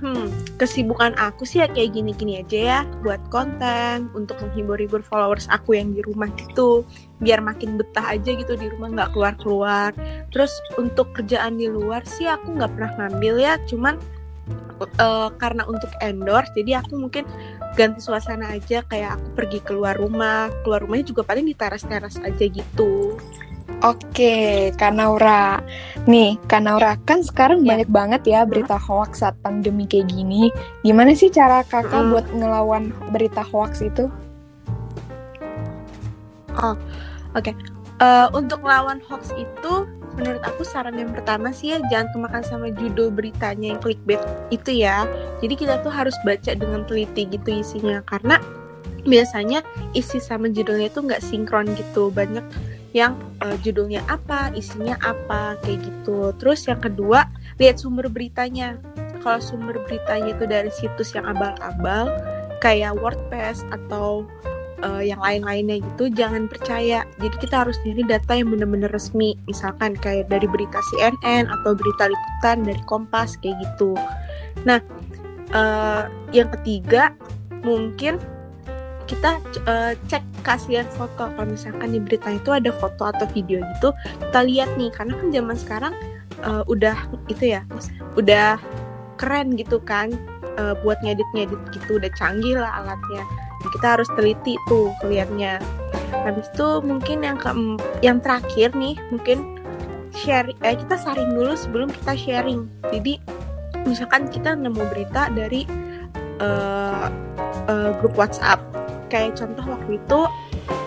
Hmm, 0.00 0.32
kesibukan 0.56 1.12
aku 1.20 1.44
sih 1.44 1.60
ya 1.60 1.68
kayak 1.68 1.92
gini-gini 1.92 2.40
aja 2.40 2.56
ya, 2.56 2.80
buat 3.04 3.20
konten, 3.28 4.08
untuk 4.16 4.40
menghibur-hibur 4.40 5.04
followers 5.04 5.44
aku 5.52 5.76
yang 5.76 5.92
di 5.92 6.00
rumah 6.00 6.32
gitu, 6.40 6.88
biar 7.20 7.44
makin 7.44 7.76
betah 7.76 8.16
aja 8.16 8.32
gitu 8.32 8.56
di 8.56 8.72
rumah 8.72 8.88
nggak 8.88 9.12
keluar-keluar. 9.12 9.92
Terus 10.32 10.56
untuk 10.80 11.12
kerjaan 11.12 11.60
di 11.60 11.68
luar 11.68 12.00
sih 12.08 12.24
aku 12.24 12.56
nggak 12.56 12.72
pernah 12.72 12.92
ngambil 12.96 13.34
ya, 13.36 13.60
cuman 13.68 14.00
eh, 14.80 15.28
karena 15.36 15.62
untuk 15.68 15.90
endorse, 16.00 16.50
jadi 16.56 16.80
aku 16.80 16.96
mungkin 16.96 17.24
ganti 17.76 18.00
suasana 18.02 18.56
aja, 18.56 18.82
kayak 18.88 19.20
aku 19.20 19.26
pergi 19.36 19.58
keluar 19.62 19.94
rumah, 19.96 20.50
keluar 20.64 20.82
rumahnya 20.82 21.12
juga 21.12 21.22
paling 21.22 21.46
di 21.46 21.54
teras-teras 21.54 22.18
aja 22.20 22.44
gitu. 22.48 23.14
Oke, 23.80 24.68
Kak 24.76 24.92
Naura. 24.92 25.64
Nih, 26.04 26.36
Kak 26.50 26.60
Naura, 26.60 27.00
kan 27.08 27.24
sekarang 27.24 27.64
Ya. 27.64 27.72
banyak 27.72 27.88
banget 27.88 28.22
ya 28.28 28.44
berita 28.44 28.76
hoax 28.76 29.24
saat 29.24 29.38
pandemi 29.40 29.88
kayak 29.88 30.12
gini. 30.12 30.52
Gimana 30.84 31.16
sih 31.16 31.32
cara 31.32 31.64
kakak 31.64 32.04
Mm. 32.04 32.10
buat 32.12 32.26
ngelawan 32.34 32.84
berita 33.08 33.40
hoax 33.40 33.80
itu? 33.80 34.12
Eh, 38.00 38.28
untuk 38.32 38.64
lawan 38.64 39.00
hoax 39.08 39.28
itu 39.36 39.84
menurut 40.16 40.42
aku 40.42 40.62
saran 40.66 40.96
yang 40.98 41.10
pertama 41.14 41.54
sih 41.54 41.74
ya 41.74 41.78
jangan 41.90 42.08
kemakan 42.14 42.42
sama 42.46 42.66
judul 42.74 43.10
beritanya 43.10 43.74
yang 43.74 43.80
clickbait 43.80 44.20
itu 44.50 44.82
ya. 44.82 45.06
Jadi 45.38 45.54
kita 45.54 45.82
tuh 45.82 45.92
harus 45.92 46.14
baca 46.26 46.52
dengan 46.54 46.86
teliti 46.86 47.26
gitu 47.28 47.62
isinya. 47.62 48.02
Karena 48.06 48.38
biasanya 49.06 49.64
isi 49.96 50.20
sama 50.20 50.50
judulnya 50.52 50.90
itu 50.92 51.00
nggak 51.00 51.22
sinkron 51.22 51.70
gitu. 51.76 52.10
Banyak 52.10 52.44
yang 52.90 53.14
eh, 53.42 53.56
judulnya 53.62 54.02
apa 54.10 54.50
isinya 54.54 54.98
apa 55.02 55.58
kayak 55.62 55.86
gitu. 55.86 56.34
Terus 56.38 56.66
yang 56.66 56.82
kedua 56.82 57.26
lihat 57.62 57.78
sumber 57.78 58.10
beritanya. 58.10 58.78
Kalau 59.20 59.38
sumber 59.38 59.76
beritanya 59.84 60.32
itu 60.32 60.44
dari 60.48 60.72
situs 60.72 61.12
yang 61.12 61.28
abal-abal 61.28 62.08
kayak 62.64 62.96
WordPress 62.96 63.64
atau 63.68 64.24
eh, 64.84 65.02
yang 65.12 65.20
lain-lainnya 65.20 65.80
gitu 65.92 66.12
jangan 66.12 66.48
percaya. 66.48 67.04
Jadi 67.20 67.36
kita 67.40 67.66
harus 67.66 67.76
nyari 67.84 68.04
data 68.06 68.32
yang 68.36 68.48
benar-benar 68.52 68.90
resmi. 68.92 69.36
Misalkan 69.46 69.96
kayak 69.96 70.28
dari 70.32 70.48
berita 70.48 70.80
CNN 70.92 71.48
atau 71.48 71.76
berita 71.76 72.08
liputan 72.08 72.64
dari 72.64 72.82
Kompas 72.88 73.36
kayak 73.40 73.60
gitu. 73.60 73.94
Nah 74.64 74.80
eh, 75.52 76.02
yang 76.32 76.48
ketiga 76.60 77.14
mungkin 77.60 78.16
kita 79.10 79.42
uh, 79.66 79.92
cek 80.06 80.22
kasihan 80.46 80.86
foto. 80.94 81.26
Kalau 81.34 81.50
misalkan 81.50 81.90
di 81.90 81.98
berita 81.98 82.30
itu 82.30 82.54
ada 82.54 82.70
foto 82.70 83.10
atau 83.10 83.26
video 83.34 83.58
gitu 83.58 83.90
kita 84.30 84.40
lihat 84.46 84.70
nih. 84.78 84.94
Karena 84.94 85.18
kan 85.18 85.28
zaman 85.34 85.56
sekarang 85.58 85.94
uh, 86.46 86.62
udah 86.70 86.94
itu 87.26 87.58
ya 87.58 87.66
udah 88.14 88.54
keren 89.18 89.58
gitu 89.58 89.82
kan 89.82 90.14
uh, 90.62 90.78
buat 90.86 91.02
ngedit-ngedit 91.02 91.58
gitu. 91.74 91.98
Udah 91.98 92.10
canggih 92.14 92.54
lah 92.54 92.86
alatnya 92.86 93.26
kita 93.68 93.98
harus 93.98 94.08
teliti 94.16 94.56
tuh 94.66 94.92
kelihatannya 95.04 95.60
habis 96.24 96.46
itu 96.52 96.68
mungkin 96.84 97.22
yang 97.24 97.38
ke 97.38 97.50
yang 98.04 98.18
terakhir 98.20 98.74
nih 98.74 98.98
mungkin 99.08 99.60
share 100.14 100.50
eh, 100.66 100.76
kita 100.76 100.98
saring 100.98 101.32
dulu 101.32 101.54
sebelum 101.54 101.88
kita 101.90 102.12
sharing. 102.18 102.66
Jadi 102.90 103.22
misalkan 103.86 104.28
kita 104.28 104.58
nemu 104.58 104.82
berita 104.90 105.30
dari 105.32 105.64
uh, 106.42 107.08
uh, 107.70 107.90
grup 108.02 108.14
WhatsApp. 108.18 108.60
Kayak 109.10 109.42
contoh 109.42 109.64
waktu 109.66 109.98
itu 109.98 110.20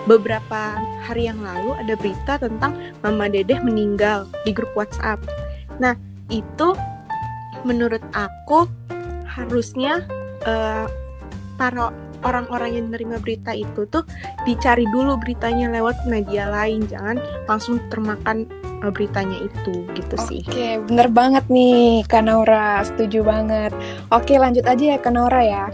beberapa 0.08 0.80
hari 1.04 1.28
yang 1.28 1.40
lalu 1.40 1.76
ada 1.76 1.94
berita 1.96 2.40
tentang 2.40 2.72
Mama 3.04 3.28
Dedeh 3.28 3.60
meninggal 3.60 4.28
di 4.44 4.52
grup 4.52 4.72
WhatsApp. 4.76 5.20
Nah, 5.76 5.96
itu 6.32 6.72
menurut 7.68 8.00
aku 8.16 8.64
harusnya 9.28 10.04
uh, 10.48 10.88
para 11.60 11.92
orang-orang 12.24 12.80
yang 12.80 12.84
menerima 12.90 13.20
berita 13.20 13.52
itu 13.52 13.84
tuh 13.88 14.02
dicari 14.42 14.88
dulu 14.90 15.20
beritanya 15.20 15.70
lewat 15.70 16.08
media 16.08 16.48
lain, 16.50 16.88
jangan 16.88 17.20
langsung 17.46 17.78
termakan 17.92 18.48
uh, 18.82 18.90
beritanya 18.90 19.38
itu 19.44 19.84
gitu 19.92 20.14
Oke, 20.18 20.26
sih. 20.28 20.40
Oke, 20.48 20.68
bener 20.88 21.08
banget 21.12 21.44
nih 21.52 22.02
Kanora, 22.08 22.82
setuju 22.82 23.22
banget. 23.22 23.70
Oke, 24.10 24.40
lanjut 24.40 24.64
aja 24.64 24.96
ya 24.96 24.98
Kanora 24.98 25.42
ya. 25.44 25.66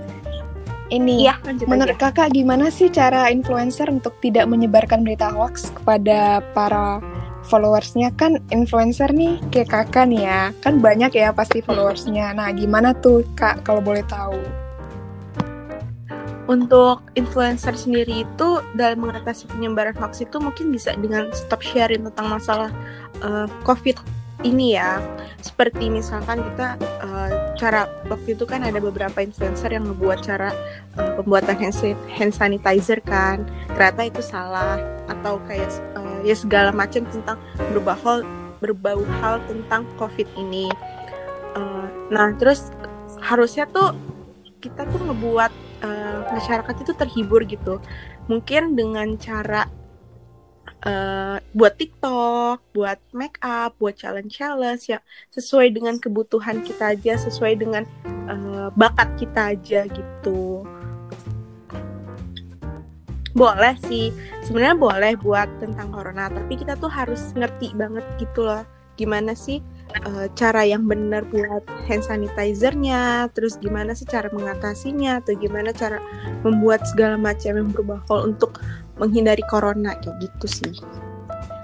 Ini, 0.91 1.23
Iya, 1.23 1.39
lanjut 1.47 1.71
menurut 1.71 1.95
aja. 1.95 2.11
kakak 2.11 2.35
gimana 2.35 2.67
sih 2.67 2.91
cara 2.91 3.31
influencer 3.31 3.87
untuk 3.87 4.19
tidak 4.19 4.51
menyebarkan 4.51 5.07
berita 5.07 5.31
hoax 5.31 5.71
kepada 5.71 6.43
para 6.51 6.99
followersnya 7.47 8.11
kan 8.19 8.43
influencer 8.53 9.11
nih 9.15 9.39
kayak 9.55 9.71
kakak 9.71 10.11
nih 10.11 10.27
ya 10.27 10.43
kan 10.61 10.83
banyak 10.83 11.15
ya 11.15 11.33
pasti 11.33 11.65
followersnya 11.65 12.37
nah 12.37 12.53
gimana 12.53 12.93
tuh 12.93 13.25
kak 13.35 13.65
kalau 13.65 13.81
boleh 13.81 14.05
tahu 14.07 14.39
Untuk 16.51 17.07
influencer 17.15 17.79
sendiri 17.79 18.27
itu 18.27 18.49
dalam 18.75 19.07
mengatasi 19.07 19.47
penyebaran 19.47 19.95
hoax 19.95 20.19
itu 20.19 20.43
mungkin 20.43 20.75
bisa 20.75 20.99
dengan 20.99 21.31
stop 21.31 21.63
sharing 21.63 22.03
tentang 22.11 22.27
masalah 22.27 22.75
uh, 23.23 23.47
COVID 23.63 24.03
ini 24.43 24.75
ya. 24.75 24.99
Seperti 25.39 25.87
misalkan 25.87 26.43
kita 26.43 26.75
uh, 27.07 27.55
cara 27.55 27.87
waktu 28.11 28.35
itu 28.35 28.43
kan 28.51 28.67
ada 28.67 28.83
beberapa 28.83 29.23
influencer 29.23 29.71
yang 29.71 29.87
membuat 29.87 30.27
cara 30.27 30.51
uh, 30.99 31.23
pembuatan 31.23 31.55
hand, 31.55 31.77
sa- 31.77 32.03
hand 32.11 32.35
sanitizer 32.35 32.99
kan. 33.07 33.47
Ternyata 33.71 34.11
itu 34.11 34.23
salah 34.25 34.83
atau 35.07 35.39
kayak 35.47 35.71
uh, 35.95 36.19
ya 36.27 36.35
segala 36.35 36.75
macam 36.75 37.07
tentang 37.15 37.39
berbau 37.71 37.95
hal 38.03 38.19
berbau 38.59 39.07
hal 39.23 39.39
tentang 39.47 39.87
COVID 40.03 40.27
ini. 40.35 40.67
Uh, 41.55 41.87
nah, 42.11 42.35
terus 42.35 42.75
harusnya 43.23 43.71
tuh 43.71 43.95
kita 44.59 44.83
tuh 44.91 44.99
ngebuat 44.99 45.70
uh, 45.85 46.29
masyarakat 46.33 46.75
itu 46.81 46.93
terhibur 46.97 47.45
gitu. 47.45 47.81
Mungkin 48.31 48.79
dengan 48.79 49.19
cara 49.19 49.67
uh, 50.87 51.37
buat 51.53 51.75
TikTok, 51.77 52.63
buat 52.73 52.99
make 53.13 53.41
up, 53.43 53.77
buat 53.77 53.97
challenge-challenge 53.97 54.93
ya 54.93 54.99
sesuai 55.35 55.75
dengan 55.75 55.99
kebutuhan 55.99 56.63
kita 56.63 56.95
aja, 56.97 57.19
sesuai 57.19 57.53
dengan 57.59 57.85
uh, 58.29 58.69
bakat 58.77 59.09
kita 59.19 59.57
aja 59.57 59.81
gitu. 59.91 60.65
Boleh 63.31 63.79
sih, 63.87 64.11
sebenarnya 64.43 64.75
boleh 64.75 65.13
buat 65.15 65.47
tentang 65.63 65.95
corona, 65.95 66.27
tapi 66.27 66.59
kita 66.59 66.75
tuh 66.75 66.91
harus 66.91 67.31
ngerti 67.39 67.73
banget 67.79 68.03
gitu 68.19 68.43
loh, 68.43 68.67
gimana 68.99 69.39
sih 69.39 69.63
uh, 70.07 70.27
cara 70.39 70.63
yang 70.65 70.87
benar 70.87 71.27
buat 71.29 71.65
hand 71.89 72.07
sanitizernya, 72.07 73.31
terus 73.35 73.59
gimana 73.59 73.93
sih 73.93 74.07
cara 74.07 74.31
mengatasinya, 74.33 75.21
atau 75.21 75.37
gimana 75.37 75.71
cara 75.75 75.99
membuat 76.47 76.87
segala 76.89 77.19
macam 77.19 77.57
yang 77.57 77.71
berbahol 77.71 78.33
untuk 78.35 78.59
menghindari 79.01 79.43
corona 79.49 79.97
kayak 80.01 80.17
gitu 80.23 80.47
sih. 80.47 80.75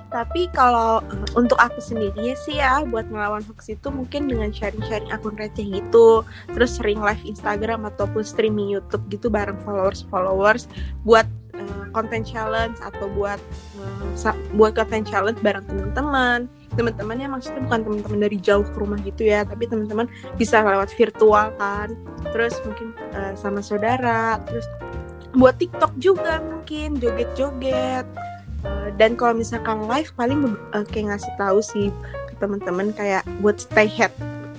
Tapi 0.06 0.48
kalau 0.56 1.04
uh, 1.04 1.28
untuk 1.36 1.60
aku 1.60 1.76
sendiri 1.82 2.32
sih 2.40 2.56
ya 2.56 2.80
buat 2.88 3.04
ngelawan 3.10 3.44
hoax 3.44 3.68
itu 3.68 3.92
mungkin 3.92 4.30
dengan 4.30 4.48
sharing-sharing 4.48 5.12
akun 5.12 5.36
receh 5.36 5.66
gitu, 5.66 6.24
terus 6.56 6.80
sering 6.80 7.02
live 7.04 7.20
Instagram 7.26 7.84
ataupun 7.84 8.24
streaming 8.24 8.72
YouTube 8.72 9.04
gitu 9.12 9.28
bareng 9.28 9.60
followers-followers 9.66 10.72
buat 11.04 11.28
uh, 11.58 11.84
konten 11.92 12.24
challenge 12.24 12.80
atau 12.80 13.12
buat 13.12 13.36
uh, 13.76 14.32
buat 14.56 14.72
konten 14.72 15.04
challenge 15.04 15.36
bareng 15.44 15.66
teman-teman 15.68 16.48
teman-temannya 16.76 17.26
maksudnya 17.32 17.64
bukan 17.64 17.80
teman-teman 17.82 18.20
dari 18.28 18.38
jauh 18.38 18.62
ke 18.62 18.76
rumah 18.76 19.00
gitu 19.02 19.24
ya 19.24 19.42
tapi 19.42 19.64
teman-teman 19.66 20.06
bisa 20.36 20.60
lewat 20.60 20.92
virtual 20.94 21.50
kan. 21.56 21.96
Terus 22.30 22.54
mungkin 22.62 22.92
uh, 23.16 23.32
sama 23.34 23.64
saudara 23.64 24.38
terus 24.44 24.68
buat 25.36 25.56
TikTok 25.56 25.96
juga 25.96 26.44
mungkin 26.44 27.00
joget-joget. 27.00 28.06
Uh, 28.64 28.88
dan 29.00 29.16
kalau 29.16 29.36
misalkan 29.36 29.84
live 29.88 30.12
paling 30.16 30.56
uh, 30.76 30.84
kayak 30.88 31.16
ngasih 31.16 31.32
tahu 31.40 31.58
sih 31.64 31.88
teman-teman 32.36 32.92
kayak 32.92 33.24
buat 33.40 33.56
stay 33.56 33.88
at 33.96 34.12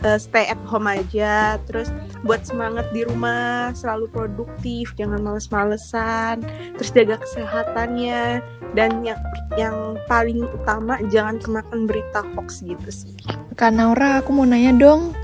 uh, 0.04 0.20
stay 0.20 0.50
at 0.50 0.60
home 0.68 0.86
aja 0.86 1.62
terus 1.66 1.94
buat 2.26 2.44
semangat 2.44 2.90
di 2.92 3.06
rumah 3.08 3.72
selalu 3.74 4.10
produktif 4.12 4.94
jangan 4.98 5.24
males-malesan 5.24 6.44
terus 6.76 6.90
jaga 6.94 7.22
kesehatannya 7.22 8.42
dan 8.76 9.02
yang 9.02 9.22
yang 9.56 9.98
paling 10.06 10.44
utama 10.44 11.00
jangan 11.10 11.42
kemakan 11.42 11.90
berita 11.90 12.22
hoax 12.36 12.62
gitu 12.62 12.90
sih 12.90 13.16
Kak 13.58 13.74
Naura, 13.74 14.22
aku 14.22 14.38
mau 14.38 14.46
nanya 14.46 14.70
dong. 14.70 15.18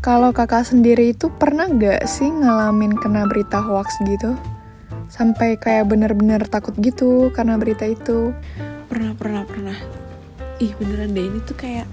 Kalau 0.00 0.32
kakak 0.32 0.64
sendiri 0.64 1.12
itu 1.12 1.28
pernah 1.28 1.68
nggak 1.68 2.08
sih 2.08 2.32
ngalamin 2.32 2.96
kena 2.96 3.28
berita 3.28 3.60
hoax 3.60 4.00
gitu? 4.08 4.32
Sampai 5.12 5.60
kayak 5.60 5.92
bener-bener 5.92 6.40
takut 6.48 6.72
gitu 6.80 7.28
karena 7.36 7.60
berita 7.60 7.84
itu. 7.84 8.32
pernah 8.88 9.12
pernah 9.20 9.44
pernah 9.44 9.76
ih 10.64 10.72
beneran 10.80 11.12
deh 11.12 11.28
ini 11.28 11.40
tuh 11.44 11.56
kayak 11.60 11.84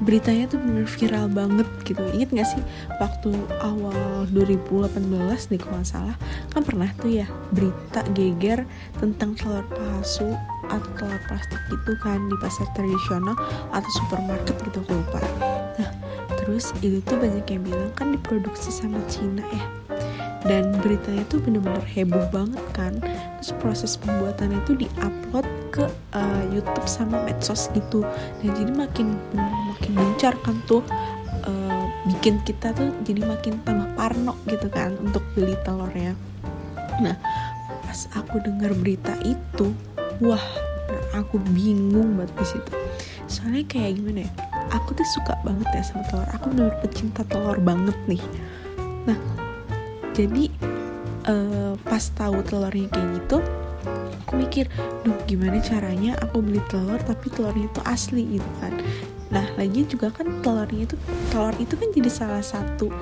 beritanya 0.00 0.48
tuh 0.48 0.58
bener 0.60 0.88
viral 0.88 1.28
banget 1.28 1.68
gitu. 1.84 2.00
Inget 2.16 2.32
gak 2.32 2.48
sih 2.48 2.62
waktu 2.96 3.30
awal 3.60 4.24
2018 4.32 4.96
nih 5.52 5.60
kalau 5.60 5.76
nggak 5.80 5.88
salah 5.88 6.16
kan 6.52 6.62
pernah 6.64 6.88
tuh 6.96 7.12
ya 7.12 7.26
berita 7.52 8.00
geger 8.16 8.64
tentang 8.96 9.36
telur 9.36 9.64
palsu 9.68 10.32
atau 10.72 10.90
telur 10.96 11.20
plastik 11.28 11.60
gitu 11.68 11.92
kan 12.00 12.18
di 12.30 12.36
pasar 12.40 12.66
tradisional 12.72 13.36
atau 13.72 13.90
supermarket 14.00 14.56
gitu 14.64 14.80
aku 14.80 14.92
lupa. 15.04 15.20
Nah 15.76 15.90
terus 16.40 16.72
itu 16.80 16.98
tuh 17.04 17.20
banyak 17.20 17.44
yang 17.46 17.62
bilang 17.62 17.92
kan 17.92 18.16
diproduksi 18.16 18.72
sama 18.72 18.98
Cina 19.06 19.44
ya. 19.44 19.64
Dan 20.40 20.72
beritanya 20.80 21.20
tuh 21.28 21.36
bener-bener 21.44 21.84
heboh 21.84 22.24
banget 22.32 22.64
kan. 22.72 22.96
Terus 23.40 23.52
proses 23.60 23.92
pembuatannya 24.00 24.56
itu 24.64 24.88
diupload 24.88 25.44
ke 25.70 25.86
uh, 26.14 26.42
YouTube 26.50 26.90
sama 26.90 27.22
medsos 27.24 27.70
gitu. 27.72 28.02
Dan 28.42 28.50
jadi 28.58 28.72
makin 28.74 29.16
makin 29.70 29.92
gencar 29.94 30.34
kan 30.42 30.58
tuh 30.66 30.82
uh, 31.46 31.84
bikin 32.10 32.42
kita 32.42 32.74
tuh 32.74 32.90
jadi 33.06 33.22
makin 33.24 33.62
tambah 33.62 33.88
parno 33.94 34.34
gitu 34.50 34.66
kan 34.68 34.98
untuk 35.00 35.22
beli 35.38 35.54
telurnya. 35.62 36.18
Nah 37.00 37.16
pas 37.86 38.00
aku 38.18 38.42
dengar 38.42 38.74
berita 38.76 39.14
itu 39.22 39.72
wah 40.22 40.42
aku 41.14 41.38
bingung 41.54 42.18
banget 42.18 42.34
di 42.34 42.46
situ. 42.46 42.72
Soalnya 43.30 43.64
kayak 43.70 44.02
gimana 44.02 44.26
ya 44.26 44.30
aku 44.74 44.94
tuh 44.94 45.06
suka 45.14 45.38
banget 45.46 45.66
ya 45.70 45.82
sama 45.86 46.02
telur. 46.10 46.28
Aku 46.34 46.46
bener 46.50 46.74
pecinta 46.82 47.22
telur 47.26 47.58
banget 47.62 47.96
nih. 48.10 48.22
Nah 49.06 49.18
jadi 50.10 50.50
eh, 51.30 51.72
pas 51.86 52.04
tahu 52.18 52.42
telurnya 52.42 52.90
kayak 52.90 53.08
gitu 53.22 53.38
aku 54.30 54.38
mikir 54.38 54.70
duh 55.02 55.18
gimana 55.26 55.58
caranya 55.58 56.14
aku 56.22 56.38
beli 56.38 56.62
telur 56.70 57.02
tapi 57.02 57.34
telurnya 57.34 57.66
itu 57.66 57.82
asli 57.82 58.38
gitu 58.38 58.50
kan. 58.62 58.70
Nah 59.34 59.42
lagi 59.58 59.82
juga 59.90 60.14
kan 60.14 60.38
telurnya 60.38 60.86
itu 60.86 60.94
telur 61.34 61.50
itu 61.58 61.74
kan 61.74 61.90
jadi 61.90 62.06
salah 62.06 62.38
satu 62.38 62.94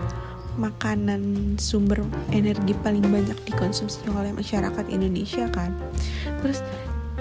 makanan 0.57 1.55
sumber 1.61 2.01
energi 2.33 2.73
paling 2.81 3.05
banyak 3.05 3.37
dikonsumsi 3.45 4.09
oleh 4.09 4.33
masyarakat 4.33 4.89
Indonesia 4.89 5.53
kan. 5.53 5.77
Terus 6.41 6.65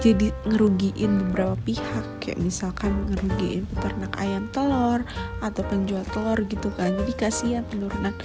jadi 0.00 0.32
ngerugiin 0.48 1.28
beberapa 1.28 1.60
pihak 1.68 2.24
kayak 2.24 2.40
misalkan 2.40 3.12
ngerugiin 3.12 3.68
peternak 3.76 4.16
ayam 4.16 4.48
telur 4.56 5.04
atau 5.44 5.62
penjual 5.68 6.00
telur 6.16 6.40
gitu 6.48 6.72
kan. 6.80 6.96
Jadi 6.96 7.12
kasihan 7.12 7.60
penurunan 7.68 8.16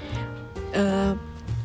eh, 0.71 1.11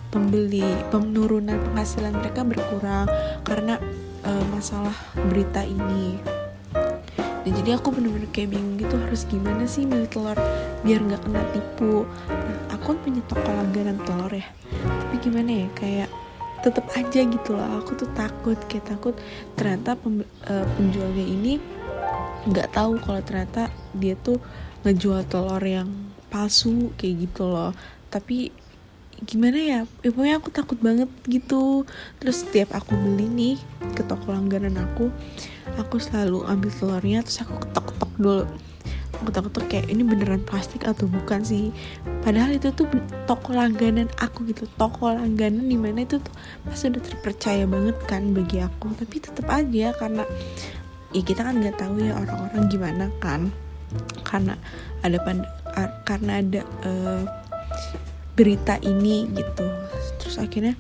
pembeli 0.09 0.65
penurunan 0.89 1.59
penghasilan 1.71 2.17
mereka 2.17 2.45
berkurang 2.45 3.07
karena 3.45 3.77
uh, 4.25 4.45
masalah 4.53 4.95
berita 5.29 5.65
ini. 5.65 6.17
Dan 7.47 7.53
jadi 7.65 7.81
aku 7.81 7.95
bener-bener 7.95 8.29
kayak 8.29 8.53
bingung 8.53 8.77
gitu 8.77 8.97
harus 9.01 9.25
gimana 9.25 9.65
sih 9.65 9.89
milih 9.89 10.11
telur 10.13 10.37
biar 10.85 11.01
nggak 11.01 11.23
kena 11.25 11.43
tipu? 11.57 12.05
Nah, 12.29 12.77
aku 12.77 12.93
kan 12.93 12.99
punya 13.01 13.23
toko 13.25 13.49
langganan 13.49 13.97
telur 14.05 14.33
ya 14.33 14.49
tapi 15.09 15.15
gimana 15.25 15.51
ya 15.65 15.69
kayak 15.73 16.11
tetap 16.61 16.85
aja 16.93 17.21
gitu 17.25 17.57
loh. 17.57 17.81
Aku 17.81 17.97
tuh 17.97 18.11
takut 18.13 18.59
kayak 18.69 18.93
takut 18.93 19.15
ternyata 19.57 19.97
pem, 19.97 20.21
uh, 20.45 20.67
penjualnya 20.77 21.25
ini 21.25 21.57
nggak 22.45 22.77
tahu 22.77 23.01
kalau 23.01 23.21
ternyata 23.25 23.73
dia 23.97 24.15
tuh 24.21 24.37
ngejual 24.85 25.25
telur 25.33 25.65
yang 25.65 25.89
palsu 26.29 26.93
kayak 27.01 27.25
gitu 27.25 27.49
loh. 27.49 27.73
Tapi 28.13 28.53
gimana 29.27 29.59
ya 29.59 29.81
ya 30.05 30.11
pokoknya 30.15 30.37
aku 30.39 30.49
takut 30.55 30.79
banget 30.79 31.11
gitu. 31.27 31.83
Terus 32.23 32.47
setiap 32.47 32.77
aku 32.79 32.95
beli 32.95 33.27
nih 33.27 33.57
ke 33.97 34.07
toko 34.07 34.31
langganan 34.31 34.79
aku 34.79 35.11
aku 35.79 35.99
selalu 35.99 36.47
ambil 36.47 36.71
telurnya 36.71 37.23
terus 37.27 37.43
aku 37.43 37.59
ketok-ketok 37.67 38.13
dulu. 38.19 38.45
Aku 39.19 39.51
tuh 39.51 39.67
kayak 39.67 39.91
ini 39.91 40.07
beneran 40.07 40.47
plastik 40.47 40.87
atau 40.87 41.11
bukan 41.11 41.43
sih. 41.43 41.75
Padahal 42.23 42.55
itu 42.55 42.71
tuh 42.71 42.87
toko 43.27 43.51
langganan 43.51 44.07
aku 44.23 44.47
gitu. 44.47 44.71
Toko 44.79 45.11
langganan 45.11 45.67
di 45.67 45.75
mana 45.75 46.07
itu 46.07 46.23
tuh 46.23 46.35
pasti 46.63 46.87
udah 46.87 47.03
terpercaya 47.03 47.65
banget 47.67 47.99
kan 48.07 48.31
bagi 48.31 48.63
aku. 48.63 48.95
Tapi 48.95 49.17
tetap 49.19 49.51
aja 49.51 49.91
karena 49.99 50.23
ya 51.11 51.23
kita 51.27 51.43
kan 51.43 51.59
nggak 51.59 51.83
tahu 51.83 51.99
ya 51.99 52.15
orang-orang 52.15 52.63
gimana 52.71 53.05
kan. 53.19 53.51
Karena 54.23 54.55
ada 55.03 55.19
karena 56.07 56.33
ada 56.39 56.63
uh, 56.87 57.23
berita 58.39 58.79
ini 58.87 59.27
gitu. 59.35 59.67
Terus 60.23 60.39
akhirnya 60.39 60.79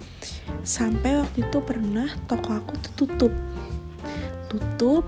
sampai 0.62 1.18
waktu 1.18 1.42
itu 1.42 1.58
pernah 1.58 2.06
toko 2.30 2.54
aku 2.54 2.78
tuh 2.78 2.92
tutup. 2.94 3.34
Tutup 4.46 5.02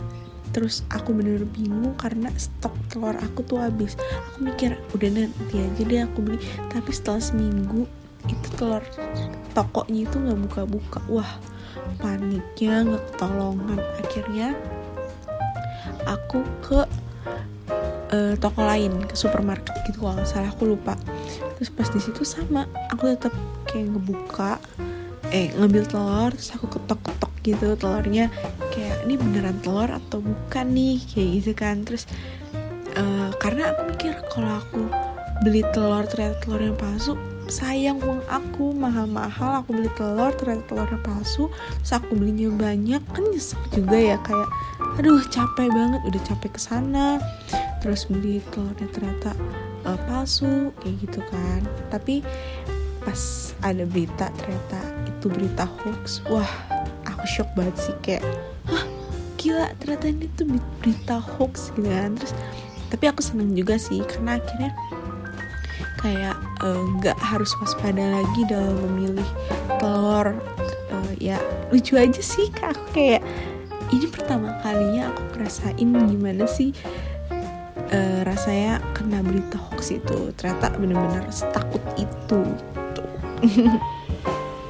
terus 0.51 0.83
aku 0.91 1.15
bener-bener 1.15 1.47
bingung 1.55 1.95
karena 1.95 2.27
stok 2.35 2.75
telur 2.91 3.15
aku 3.15 3.47
tuh 3.47 3.63
habis. 3.63 3.95
Aku 4.35 4.43
mikir 4.43 4.75
udah 4.91 5.11
nanti 5.15 5.57
aja 5.63 5.83
deh 5.87 6.03
aku 6.03 6.19
beli. 6.27 6.43
Tapi 6.67 6.91
setelah 6.91 7.23
seminggu 7.23 7.87
itu 8.27 8.49
telur 8.59 8.83
tokonya 9.55 10.11
itu 10.11 10.17
nggak 10.19 10.41
buka-buka. 10.51 11.01
Wah 11.07 11.39
paniknya 12.03 12.83
nggak 12.83 13.05
ketolongan 13.15 13.81
akhirnya 14.03 14.49
aku 16.09 16.43
ke 16.65 16.81
uh, 18.11 18.35
toko 18.41 18.61
lain 18.65 19.07
ke 19.07 19.15
supermarket 19.15 19.75
gitu 19.87 20.03
kalau 20.03 20.25
salah 20.27 20.51
aku 20.51 20.75
lupa 20.75 20.99
terus 21.61 21.69
pas 21.69 21.89
di 21.93 22.01
situ 22.01 22.25
sama 22.25 22.65
aku 22.89 23.13
tetap 23.13 23.37
kayak 23.69 23.93
ngebuka 23.93 24.57
eh 25.29 25.53
ngambil 25.55 25.85
telur 25.87 26.33
terus 26.33 26.51
aku 26.57 26.67
ketok-ketok 26.73 27.31
gitu 27.45 27.67
telurnya. 27.77 28.29
Kayak 28.73 29.07
ini 29.09 29.15
beneran 29.17 29.59
telur 29.65 29.89
atau 29.89 30.21
bukan 30.21 30.67
nih? 30.73 30.99
Kayak 31.07 31.29
gitu 31.41 31.53
kan. 31.57 31.77
Terus 31.87 32.05
uh, 32.99 33.31
karena 33.39 33.73
aku 33.75 33.81
mikir 33.95 34.13
kalau 34.33 34.61
aku 34.61 34.81
beli 35.41 35.65
telur 35.73 36.05
ternyata 36.05 36.37
telur 36.45 36.61
yang 36.61 36.77
palsu 36.77 37.17
sayang 37.51 37.99
uang 38.07 38.23
aku 38.31 38.71
mahal-mahal 38.77 39.65
aku 39.65 39.75
beli 39.75 39.91
telur 39.99 40.31
ternyata 40.39 40.63
telurnya 40.71 41.01
palsu 41.03 41.51
terus 41.83 41.93
aku 41.97 42.15
belinya 42.15 42.47
banyak 42.55 43.03
kan 43.11 43.25
nyesek 43.27 43.59
juga 43.75 43.99
ya 43.99 44.17
kayak 44.23 44.49
aduh 45.01 45.19
capek 45.33 45.67
banget 45.73 46.01
udah 46.07 46.23
capek 46.29 46.51
ke 46.55 46.61
sana 46.61 47.19
terus 47.83 48.07
beli 48.07 48.39
telurnya 48.53 48.87
ternyata 48.93 49.33
uh, 49.85 49.99
palsu 50.09 50.75
kayak 50.83 50.97
gitu 51.07 51.21
kan. 51.29 51.61
Tapi 51.89 52.25
pas 53.01 53.53
ada 53.65 53.85
berita 53.89 54.29
ternyata 54.37 54.79
itu 55.09 55.27
berita 55.33 55.65
hoax 55.65 56.21
wah 56.29 56.49
aku 57.09 57.25
shock 57.29 57.49
banget 57.57 57.77
sih. 57.79 57.95
Kayak 58.05 58.25
hah 58.69 58.85
gila 59.41 59.69
ternyata 59.81 60.07
ini 60.13 60.27
tuh 60.37 60.47
berita 60.81 61.17
hoax 61.21 61.73
gitu 61.77 61.89
kan. 61.89 62.17
Terus 62.17 62.33
tapi 62.91 63.05
aku 63.07 63.23
seneng 63.23 63.55
juga 63.55 63.79
sih 63.79 64.03
karena 64.03 64.37
akhirnya 64.43 64.71
kayak 66.01 66.37
eh, 66.65 66.81
nggak 66.99 67.19
uh, 67.21 67.27
harus 67.29 67.53
waspada 67.61 68.01
lagi 68.01 68.43
dalam 68.49 68.77
memilih 68.91 69.29
telur. 69.79 70.35
Uh, 70.91 71.13
ya 71.23 71.39
lucu 71.71 71.95
aja 71.95 72.19
sih 72.19 72.51
kak. 72.51 72.75
Aku 72.75 72.85
kayak 72.97 73.23
ini 73.91 74.07
pertama 74.07 74.55
kalinya 74.63 75.11
aku 75.11 75.23
ngerasain 75.35 75.91
gimana 75.91 76.47
sih 76.47 76.71
uh, 77.93 78.21
rasanya 78.27 78.83
kena 78.97 79.23
berita 79.23 79.59
hoax 79.59 79.95
itu. 79.95 80.35
Ternyata 80.39 80.75
bener-bener 80.79 81.27
setakut 81.31 81.83
itu. 81.99 82.41
Gitu. 82.43 83.03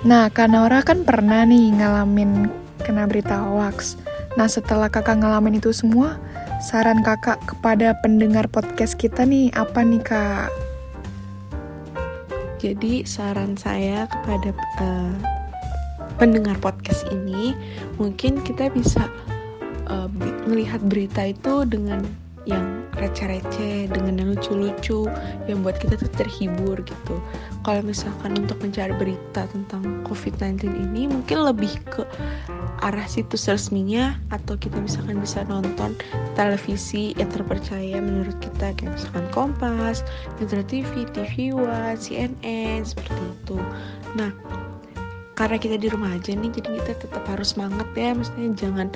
nah 0.08 0.32
Kak 0.32 0.48
Naura 0.48 0.80
kan 0.80 1.04
pernah 1.04 1.44
nih 1.44 1.76
ngalamin 1.76 2.48
kena 2.82 3.04
berita 3.04 3.36
hoax. 3.44 4.00
Nah 4.38 4.46
setelah 4.46 4.86
kakak 4.86 5.20
ngalamin 5.20 5.58
itu 5.58 5.74
semua 5.74 6.16
saran 6.60 7.00
kakak 7.00 7.40
kepada 7.48 7.96
pendengar 8.04 8.46
podcast 8.46 8.94
kita 8.94 9.24
nih 9.24 9.50
apa 9.56 9.80
nih 9.80 10.02
kak? 10.04 10.52
Jadi 12.60 13.08
saran 13.08 13.56
saya 13.56 14.04
kepada 14.04 14.52
uh, 14.84 15.16
pendengar 16.20 16.60
podcast 16.60 17.08
ini 17.08 17.56
mungkin 17.96 18.44
kita 18.44 18.68
bisa 18.68 19.08
uh, 19.88 20.08
melihat 20.44 20.84
berita 20.84 21.32
itu 21.32 21.64
dengan 21.64 22.04
yang 22.44 22.79
receh-receh 22.98 23.90
dengan 23.92 24.18
yang 24.18 24.28
lucu-lucu 24.34 25.06
yang 25.46 25.62
buat 25.62 25.78
kita 25.78 26.00
tuh 26.00 26.10
terhibur 26.18 26.80
gitu 26.82 27.14
kalau 27.62 27.84
misalkan 27.84 28.34
untuk 28.34 28.58
mencari 28.64 28.94
berita 28.96 29.46
tentang 29.50 30.02
COVID-19 30.08 30.66
ini 30.90 31.06
mungkin 31.06 31.38
lebih 31.46 31.76
ke 31.86 32.02
arah 32.80 33.04
situs 33.04 33.44
resminya 33.44 34.16
atau 34.32 34.56
kita 34.56 34.80
misalkan 34.80 35.20
bisa 35.20 35.44
nonton 35.44 35.92
televisi 36.32 37.12
yang 37.20 37.28
terpercaya 37.28 38.00
menurut 38.00 38.36
kita 38.40 38.72
kayak 38.72 38.96
misalkan 38.96 39.26
Kompas, 39.30 40.00
Metro 40.40 40.64
TV, 40.64 41.04
TV 41.12 41.52
One, 41.52 42.00
CNN 42.00 42.80
seperti 42.88 43.20
itu. 43.20 43.60
Nah, 44.16 44.32
karena 45.36 45.56
kita 45.60 45.76
di 45.76 45.88
rumah 45.92 46.16
aja 46.16 46.32
nih, 46.32 46.52
jadi 46.52 46.68
kita 46.80 46.92
tetap 47.04 47.24
harus 47.28 47.52
semangat 47.56 47.88
ya, 47.92 48.16
maksudnya 48.16 48.48
jangan 48.56 48.88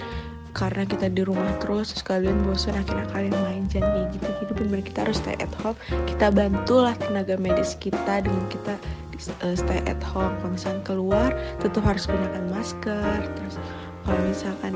karena 0.54 0.86
kita 0.86 1.10
di 1.10 1.26
rumah 1.26 1.50
terus 1.58 1.90
terus 1.90 2.06
kalian 2.06 2.46
bosan 2.46 2.78
akhirnya 2.78 3.10
kalian 3.10 3.34
main 3.42 3.64
kayak 3.66 4.14
gitu. 4.14 4.30
Jadi 4.40 4.52
benar 4.54 4.80
kita 4.86 4.98
harus 5.02 5.18
stay 5.18 5.34
at 5.42 5.50
home. 5.60 5.74
Kita 6.06 6.30
bantulah 6.30 6.94
tenaga 6.96 7.34
medis 7.34 7.74
kita 7.82 8.22
dengan 8.22 8.46
kita 8.46 8.78
uh, 9.42 9.56
stay 9.58 9.82
at 9.90 9.98
home. 10.00 10.30
Kalau 10.38 10.54
misalkan 10.54 10.82
keluar 10.86 11.30
tetap 11.58 11.82
harus 11.82 12.06
gunakan 12.06 12.44
masker. 12.54 13.18
Terus 13.34 13.56
kalau 14.06 14.22
misalkan 14.22 14.72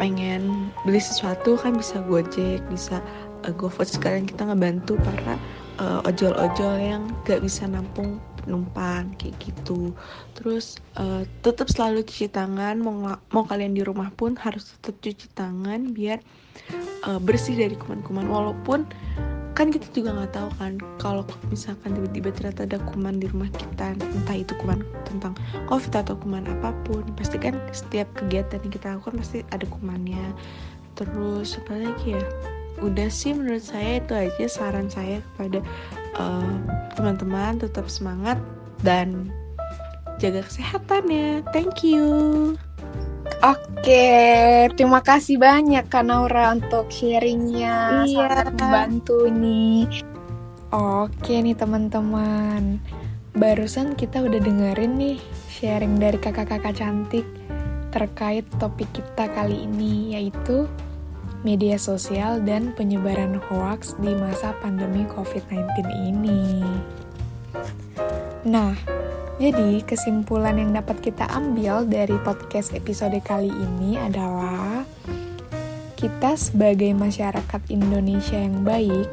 pengen 0.00 0.72
beli 0.88 1.00
sesuatu 1.00 1.60
kan 1.60 1.76
bisa 1.76 2.00
gojek 2.08 2.64
bisa 2.72 3.04
uh, 3.44 3.52
gofood. 3.52 3.84
Sekalian 3.84 4.24
kita 4.24 4.48
ngebantu 4.48 4.96
para 5.04 5.36
uh, 5.76 6.00
ojol-ojol 6.08 6.74
yang 6.80 7.04
gak 7.28 7.44
bisa 7.44 7.68
nampung 7.68 8.16
penumpang 8.46 9.10
kayak 9.18 9.34
gitu. 9.42 9.92
Terus 10.38 10.78
uh, 10.94 11.26
tetap 11.42 11.66
selalu 11.66 12.06
cuci 12.06 12.30
tangan. 12.30 12.78
Mau 12.78 12.94
mau 13.34 13.44
kalian 13.44 13.74
di 13.74 13.82
rumah 13.82 14.14
pun 14.14 14.38
harus 14.38 14.78
tetap 14.78 15.02
cuci 15.02 15.26
tangan 15.34 15.90
biar 15.90 16.22
uh, 17.10 17.18
bersih 17.18 17.58
dari 17.58 17.74
kuman-kuman. 17.74 18.30
Walaupun 18.30 18.86
kan 19.56 19.72
kita 19.72 19.88
juga 19.96 20.12
nggak 20.12 20.36
tahu 20.36 20.50
kan 20.60 20.72
kalau 21.00 21.24
misalkan 21.48 21.96
tiba-tiba 21.96 22.28
ternyata 22.28 22.68
ada 22.68 22.78
kuman 22.92 23.16
di 23.16 23.24
rumah 23.24 23.48
kita 23.48 23.96
entah 23.96 24.36
itu 24.36 24.52
kuman 24.60 24.84
tentang 25.08 25.32
covid 25.64 25.96
atau 25.96 26.12
kuman 26.12 26.44
apa 26.44 26.76
pun 26.84 27.00
pasti 27.16 27.40
kan 27.40 27.56
setiap 27.72 28.04
kegiatan 28.20 28.60
yang 28.60 28.72
kita 28.72 28.86
lakukan 28.92 29.16
pasti 29.16 29.40
ada 29.50 29.64
kumannya. 29.66 30.36
Terus 30.92 31.56
apa 31.56 31.72
lagi 31.72 32.16
ya? 32.16 32.24
Udah 32.84 33.08
sih 33.08 33.32
menurut 33.32 33.64
saya 33.64 34.04
itu 34.04 34.12
aja 34.12 34.44
saran 34.44 34.92
saya 34.92 35.24
kepada 35.32 35.64
eh, 36.18 36.54
teman-teman 36.96 37.60
tetap 37.60 37.86
semangat 37.92 38.40
dan 38.80 39.30
jaga 40.16 40.44
kesehatannya 40.44 41.44
thank 41.52 41.84
you 41.84 42.56
Oke, 43.44 44.08
terima 44.74 45.04
kasih 45.04 45.36
banyak 45.36 45.84
Kak 45.92 46.08
Naura 46.08 46.56
untuk 46.56 46.88
sharingnya, 46.88 48.06
iya. 48.08 48.32
sangat 48.32 48.56
membantu 48.56 49.28
nih. 49.28 49.84
Oke 50.72 51.44
nih 51.44 51.52
teman-teman, 51.52 52.80
barusan 53.36 53.92
kita 53.92 54.24
udah 54.24 54.40
dengerin 54.40 54.96
nih 54.96 55.18
sharing 55.52 56.00
dari 56.00 56.16
kakak-kakak 56.16 56.80
cantik 56.80 57.26
terkait 57.92 58.48
topik 58.56 58.88
kita 58.96 59.28
kali 59.30 59.68
ini, 59.68 60.16
yaitu 60.16 60.64
media 61.42 61.76
sosial 61.76 62.40
dan 62.44 62.72
penyebaran 62.72 63.40
hoax 63.50 63.98
di 64.00 64.14
masa 64.16 64.56
pandemi 64.62 65.04
COVID-19 65.10 65.84
ini. 66.06 66.62
Nah, 68.46 68.78
jadi 69.36 69.84
kesimpulan 69.84 70.56
yang 70.56 70.72
dapat 70.72 71.02
kita 71.02 71.28
ambil 71.28 71.84
dari 71.84 72.16
podcast 72.24 72.72
episode 72.72 73.18
kali 73.20 73.50
ini 73.50 74.00
adalah 74.00 74.86
kita 75.96 76.36
sebagai 76.36 76.92
masyarakat 76.96 77.60
Indonesia 77.68 78.36
yang 78.36 78.64
baik 78.64 79.08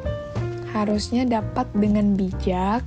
harusnya 0.71 1.23
dapat 1.23 1.65
dengan 1.75 2.13
bijak 2.13 2.83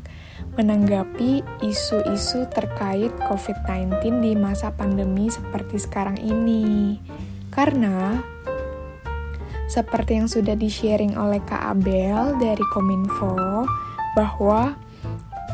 menanggapi 0.56 1.44
isu-isu 1.60 2.48
terkait 2.48 3.12
COVID-19 3.28 4.24
di 4.24 4.32
masa 4.32 4.72
pandemi 4.72 5.28
seperti 5.28 5.76
sekarang 5.76 6.16
ini. 6.16 6.96
Karena 7.52 8.20
seperti 9.66 10.18
yang 10.18 10.28
sudah 10.30 10.54
di-sharing 10.54 11.18
oleh 11.18 11.42
Kak 11.42 11.76
Abel 11.76 12.38
dari 12.38 12.64
Kominfo, 12.74 13.66
bahwa 14.14 14.78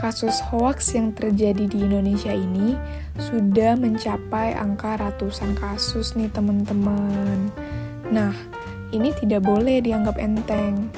kasus 0.01 0.41
hoaks 0.49 0.97
yang 0.97 1.13
terjadi 1.13 1.69
di 1.69 1.85
Indonesia 1.85 2.33
ini 2.33 2.77
sudah 3.21 3.77
mencapai 3.77 4.57
angka 4.57 4.97
ratusan 4.97 5.53
kasus 5.59 6.17
nih 6.17 6.33
teman-teman. 6.33 7.53
Nah, 8.09 8.33
ini 8.93 9.13
tidak 9.17 9.45
boleh 9.45 9.81
dianggap 9.81 10.17
enteng. 10.21 10.89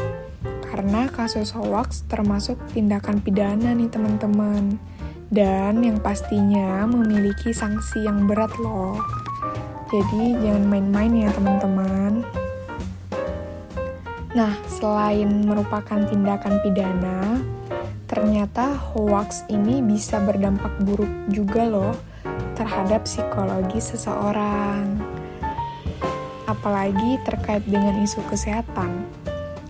Karena 0.66 1.06
kasus 1.06 1.54
hoaks 1.54 2.06
termasuk 2.10 2.58
tindakan 2.74 3.22
pidana 3.22 3.70
nih 3.74 3.86
teman-teman. 3.90 4.78
Dan 5.30 5.82
yang 5.82 5.98
pastinya 5.98 6.86
memiliki 6.86 7.54
sanksi 7.54 8.06
yang 8.06 8.26
berat 8.26 8.50
loh. 8.58 8.98
Jadi 9.90 10.38
jangan 10.42 10.66
main-main 10.66 11.14
ya 11.26 11.30
teman-teman. 11.30 12.43
Nah, 14.34 14.50
selain 14.66 15.46
merupakan 15.46 16.02
tindakan 16.10 16.58
pidana, 16.66 17.38
ternyata 18.10 18.74
hoax 18.74 19.46
ini 19.46 19.78
bisa 19.78 20.18
berdampak 20.18 20.74
buruk 20.82 21.30
juga 21.30 21.62
loh 21.62 21.94
terhadap 22.58 23.06
psikologi 23.06 23.78
seseorang. 23.78 24.98
Apalagi 26.50 27.22
terkait 27.22 27.62
dengan 27.62 27.94
isu 28.02 28.26
kesehatan. 28.26 29.06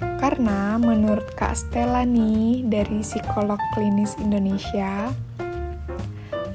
Karena 0.00 0.80
menurut 0.80 1.28
Kak 1.36 1.52
Stella 1.52 2.08
nih 2.08 2.64
dari 2.64 3.04
psikolog 3.04 3.60
klinis 3.76 4.16
Indonesia, 4.16 5.12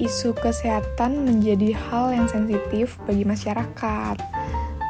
isu 0.02 0.34
kesehatan 0.34 1.22
menjadi 1.22 1.78
hal 1.78 2.10
yang 2.10 2.26
sensitif 2.26 2.98
bagi 3.06 3.22
masyarakat. 3.22 4.18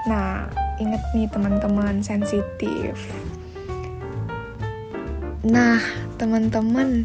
Nah, 0.09 0.49
inget 0.81 1.05
nih 1.13 1.29
teman-teman, 1.29 2.01
sensitif. 2.01 2.97
Nah, 5.45 5.79
teman-teman, 6.17 7.05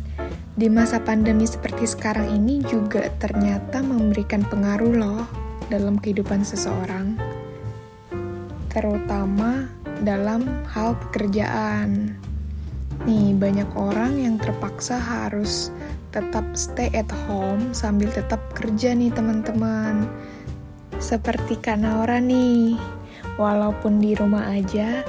di 0.55 0.71
masa 0.71 1.03
pandemi 1.03 1.43
seperti 1.43 1.83
sekarang 1.83 2.31
ini 2.31 2.63
juga 2.63 3.11
ternyata 3.19 3.83
memberikan 3.83 4.47
pengaruh 4.47 4.95
loh 4.95 5.23
dalam 5.67 5.99
kehidupan 5.99 6.47
seseorang. 6.47 7.19
Terutama 8.71 9.67
dalam 10.03 10.63
hal 10.71 10.95
pekerjaan. 11.07 12.15
Nih, 13.03 13.35
banyak 13.35 13.67
orang 13.75 14.15
yang 14.15 14.35
terpaksa 14.39 14.95
harus 14.95 15.67
tetap 16.15 16.47
stay 16.55 16.87
at 16.95 17.11
home 17.27 17.75
sambil 17.75 18.07
tetap 18.07 18.39
kerja 18.55 18.95
nih 18.95 19.11
teman-teman. 19.11 20.07
Seperti 20.95 21.59
Kak 21.59 21.83
Naura 21.83 22.23
nih, 22.23 22.79
walaupun 23.35 23.99
di 23.99 24.15
rumah 24.15 24.51
aja, 24.51 25.03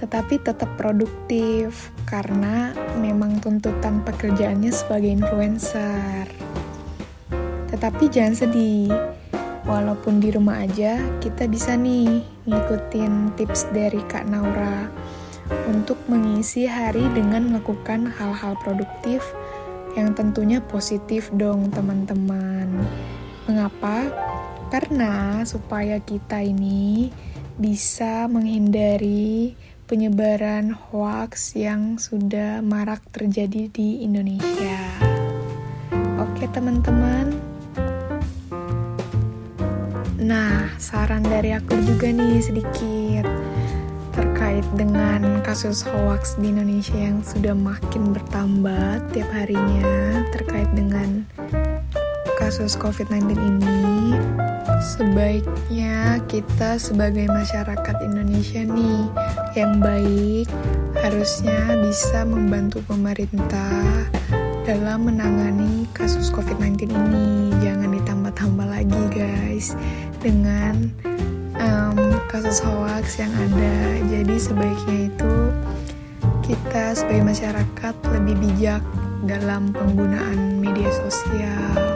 tetapi 0.00 0.42
tetap 0.42 0.68
produktif 0.74 1.94
karena 2.10 2.74
memang 2.98 3.38
tuntutan 3.38 4.02
pekerjaannya 4.02 4.72
sebagai 4.74 5.14
influencer. 5.14 6.26
Tetapi 7.72 8.04
jangan 8.10 8.34
sedih, 8.36 8.90
walaupun 9.64 10.18
di 10.18 10.34
rumah 10.34 10.64
aja, 10.64 10.98
kita 11.22 11.46
bisa 11.46 11.78
nih 11.78 12.20
ngikutin 12.50 13.38
tips 13.38 13.70
dari 13.70 14.02
Kak 14.10 14.26
Naura 14.26 14.90
untuk 15.68 15.98
mengisi 16.08 16.66
hari 16.66 17.06
dengan 17.12 17.52
melakukan 17.52 18.08
hal-hal 18.08 18.56
produktif 18.60 19.22
yang 19.92 20.16
tentunya 20.16 20.58
positif 20.64 21.28
dong 21.36 21.68
teman-teman. 21.70 22.68
Mengapa? 23.44 24.08
Karena 24.72 25.44
supaya 25.44 26.00
kita 26.00 26.40
ini 26.40 27.12
bisa 27.60 28.28
menghindari 28.28 29.52
penyebaran 29.84 30.72
hoax 30.72 31.52
yang 31.52 32.00
sudah 32.00 32.64
marak 32.64 33.04
terjadi 33.12 33.68
di 33.68 34.00
Indonesia. 34.06 34.80
Oke, 36.16 36.48
teman-teman. 36.48 37.34
Nah, 40.22 40.70
saran 40.78 41.26
dari 41.26 41.52
aku 41.52 41.76
juga 41.82 42.08
nih 42.08 42.40
sedikit 42.40 43.26
terkait 44.12 44.64
dengan 44.76 45.40
kasus 45.42 45.82
hoax 45.82 46.36
di 46.38 46.52
Indonesia 46.52 46.94
yang 46.94 47.24
sudah 47.24 47.56
makin 47.56 48.12
bertambah 48.14 49.12
tiap 49.12 49.28
harinya 49.34 50.22
terkait 50.30 50.68
dengan 50.76 51.24
kasus 52.42 52.74
COVID-19 52.74 53.38
ini, 53.38 54.18
sebaiknya 54.82 56.18
kita 56.26 56.74
sebagai 56.74 57.30
masyarakat 57.30 57.96
Indonesia 58.02 58.66
nih 58.66 59.06
yang 59.54 59.78
baik 59.78 60.50
harusnya 60.98 61.78
bisa 61.86 62.26
membantu 62.26 62.82
pemerintah 62.90 63.78
dalam 64.66 65.06
menangani 65.06 65.86
kasus 65.94 66.34
COVID-19 66.34 66.90
ini. 66.90 67.54
Jangan 67.62 67.94
ditambah-tambah 68.02 68.66
lagi 68.66 69.02
guys 69.14 69.78
dengan 70.18 70.90
um, 71.62 71.94
kasus 72.26 72.58
hoax 72.58 73.22
yang 73.22 73.30
ada. 73.38 74.02
Jadi 74.10 74.34
sebaiknya 74.34 75.14
itu 75.14 75.34
kita 76.42 76.98
sebagai 76.98 77.22
masyarakat 77.22 77.94
lebih 78.18 78.34
bijak 78.42 78.82
dalam 79.30 79.70
penggunaan 79.70 80.58
media 80.58 80.90
sosial 80.90 81.91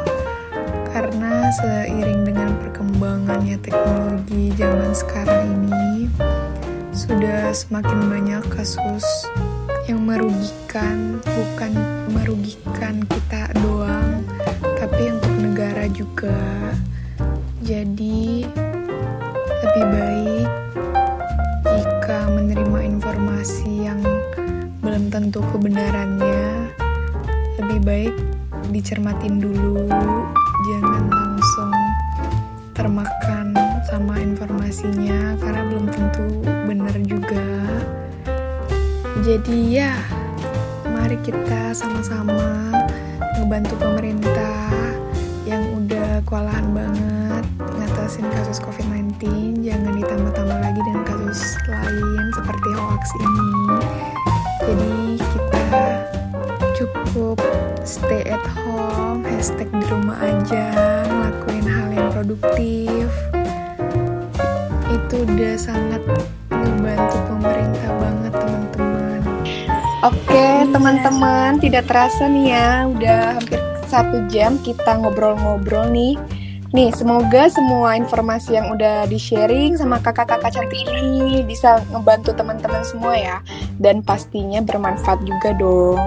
karena 0.96 1.52
seiring 1.60 2.24
dengan 2.24 2.56
perkembangannya 2.56 3.60
teknologi 3.60 4.48
zaman 4.56 4.96
sekarang 4.96 5.44
ini 5.68 6.08
sudah 6.96 7.52
semakin 7.52 8.08
banyak 8.08 8.40
kasus 8.48 9.04
yang 9.84 10.00
merugikan 10.08 11.20
bukan 11.20 11.76
merugikan 12.16 13.04
kita 13.12 13.52
doang 13.60 14.24
tapi 14.80 15.12
untuk 15.12 15.36
negara 15.36 15.84
juga. 15.92 16.32
Jadi 17.60 18.48
lebih 19.68 19.84
baik 19.92 20.48
jika 21.76 22.24
menerima 22.32 22.78
informasi 22.96 23.84
yang 23.84 24.00
belum 24.80 25.12
tentu 25.12 25.44
kebenarannya 25.52 26.72
lebih 27.60 27.80
baik 27.84 28.14
dicermatin 28.72 29.44
dulu 29.44 29.92
termakan 32.76 33.56
sama 33.88 34.20
informasinya 34.20 35.32
karena 35.40 35.64
belum 35.64 35.88
tentu 35.88 36.28
benar 36.68 36.92
juga. 37.08 37.48
Jadi 39.24 39.80
ya 39.80 39.96
mari 40.92 41.16
kita 41.24 41.72
sama-sama 41.72 42.76
ngebantu 43.40 43.80
pemerintah 43.80 44.68
yang 45.48 45.64
udah 45.72 46.20
kewalahan 46.28 46.68
banget 46.76 47.44
ngatasin 47.80 48.28
kasus 48.28 48.60
COVID-19 48.60 49.24
jangan 49.64 49.96
ditambah-tambah 49.96 50.58
lagi 50.60 50.80
dengan 50.84 51.02
kasus 51.08 51.56
lain 51.72 52.28
seperti 52.36 52.68
hoax 52.76 53.04
ini. 53.16 53.48
Jadi 54.60 54.94
kita 55.16 55.64
cukup 56.76 57.40
stay 57.88 58.28
at 58.28 58.44
home, 58.52 59.24
hashtag 59.24 59.72
di 59.72 59.84
rumah 59.88 60.20
aja, 60.20 60.66
ngelakuin 61.08 61.55
produktif. 62.16 63.12
Itu 64.88 65.16
udah 65.28 65.54
sangat 65.60 66.00
membantu 66.48 67.16
pemerintah 67.28 67.88
banget 68.00 68.32
teman-teman. 68.40 69.20
Oke 70.00 70.46
teman-teman, 70.72 71.60
tidak 71.60 71.84
terasa 71.84 72.24
nih 72.24 72.56
ya, 72.56 72.88
udah 72.88 73.20
hampir 73.36 73.60
satu 73.84 74.24
jam 74.32 74.56
kita 74.64 74.96
ngobrol-ngobrol 74.96 75.92
nih. 75.92 76.16
Nih, 76.72 76.90
semoga 76.96 77.52
semua 77.52 78.00
informasi 78.00 78.56
yang 78.56 78.72
udah 78.72 79.04
di-sharing 79.06 79.76
sama 79.76 80.00
kakak-kakak 80.00 80.56
cantik 80.56 80.88
ini 80.88 81.44
bisa 81.44 81.84
ngebantu 81.92 82.32
teman-teman 82.32 82.80
semua 82.82 83.12
ya. 83.16 83.36
Dan 83.76 84.00
pastinya 84.00 84.64
bermanfaat 84.64 85.20
juga 85.22 85.52
dong. 85.56 86.00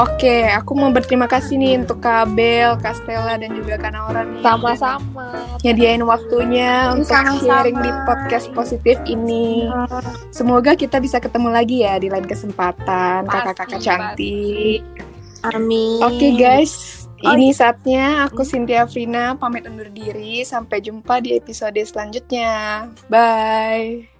Oke, 0.00 0.48
aku 0.48 0.72
mau 0.72 0.88
berterima 0.88 1.28
kasih 1.28 1.60
nih 1.60 1.84
untuk 1.84 2.00
Kak 2.00 2.32
Bel, 2.32 2.80
Kak 2.80 2.96
Stella, 2.96 3.36
dan 3.36 3.52
juga 3.52 3.76
Kak 3.76 3.92
Naura 3.92 4.24
nih. 4.24 4.40
Sama-sama. 4.40 5.28
Nyediain 5.60 6.00
waktunya 6.00 6.96
untuk 6.96 7.12
Sama-sama. 7.12 7.44
sharing 7.44 7.76
di 7.76 7.90
podcast 8.08 8.46
positif 8.56 8.96
ini. 9.04 9.68
Semoga 10.32 10.72
kita 10.72 10.96
bisa 10.96 11.20
ketemu 11.20 11.52
lagi 11.52 11.84
ya 11.84 12.00
di 12.00 12.08
lain 12.08 12.24
kesempatan, 12.24 13.28
kakak-kakak 13.28 13.80
cantik. 13.84 14.80
Amin. 15.42 16.00
Oke 16.00 16.28
guys, 16.40 17.02
Oh, 17.22 17.38
ini 17.38 17.54
saatnya 17.54 18.26
aku 18.26 18.42
Cynthia 18.42 18.82
Frina 18.90 19.38
pamit 19.38 19.62
undur 19.62 19.86
diri. 19.94 20.42
Sampai 20.42 20.82
jumpa 20.82 21.22
di 21.22 21.38
episode 21.38 21.78
selanjutnya. 21.78 22.90
Bye. 23.06 24.11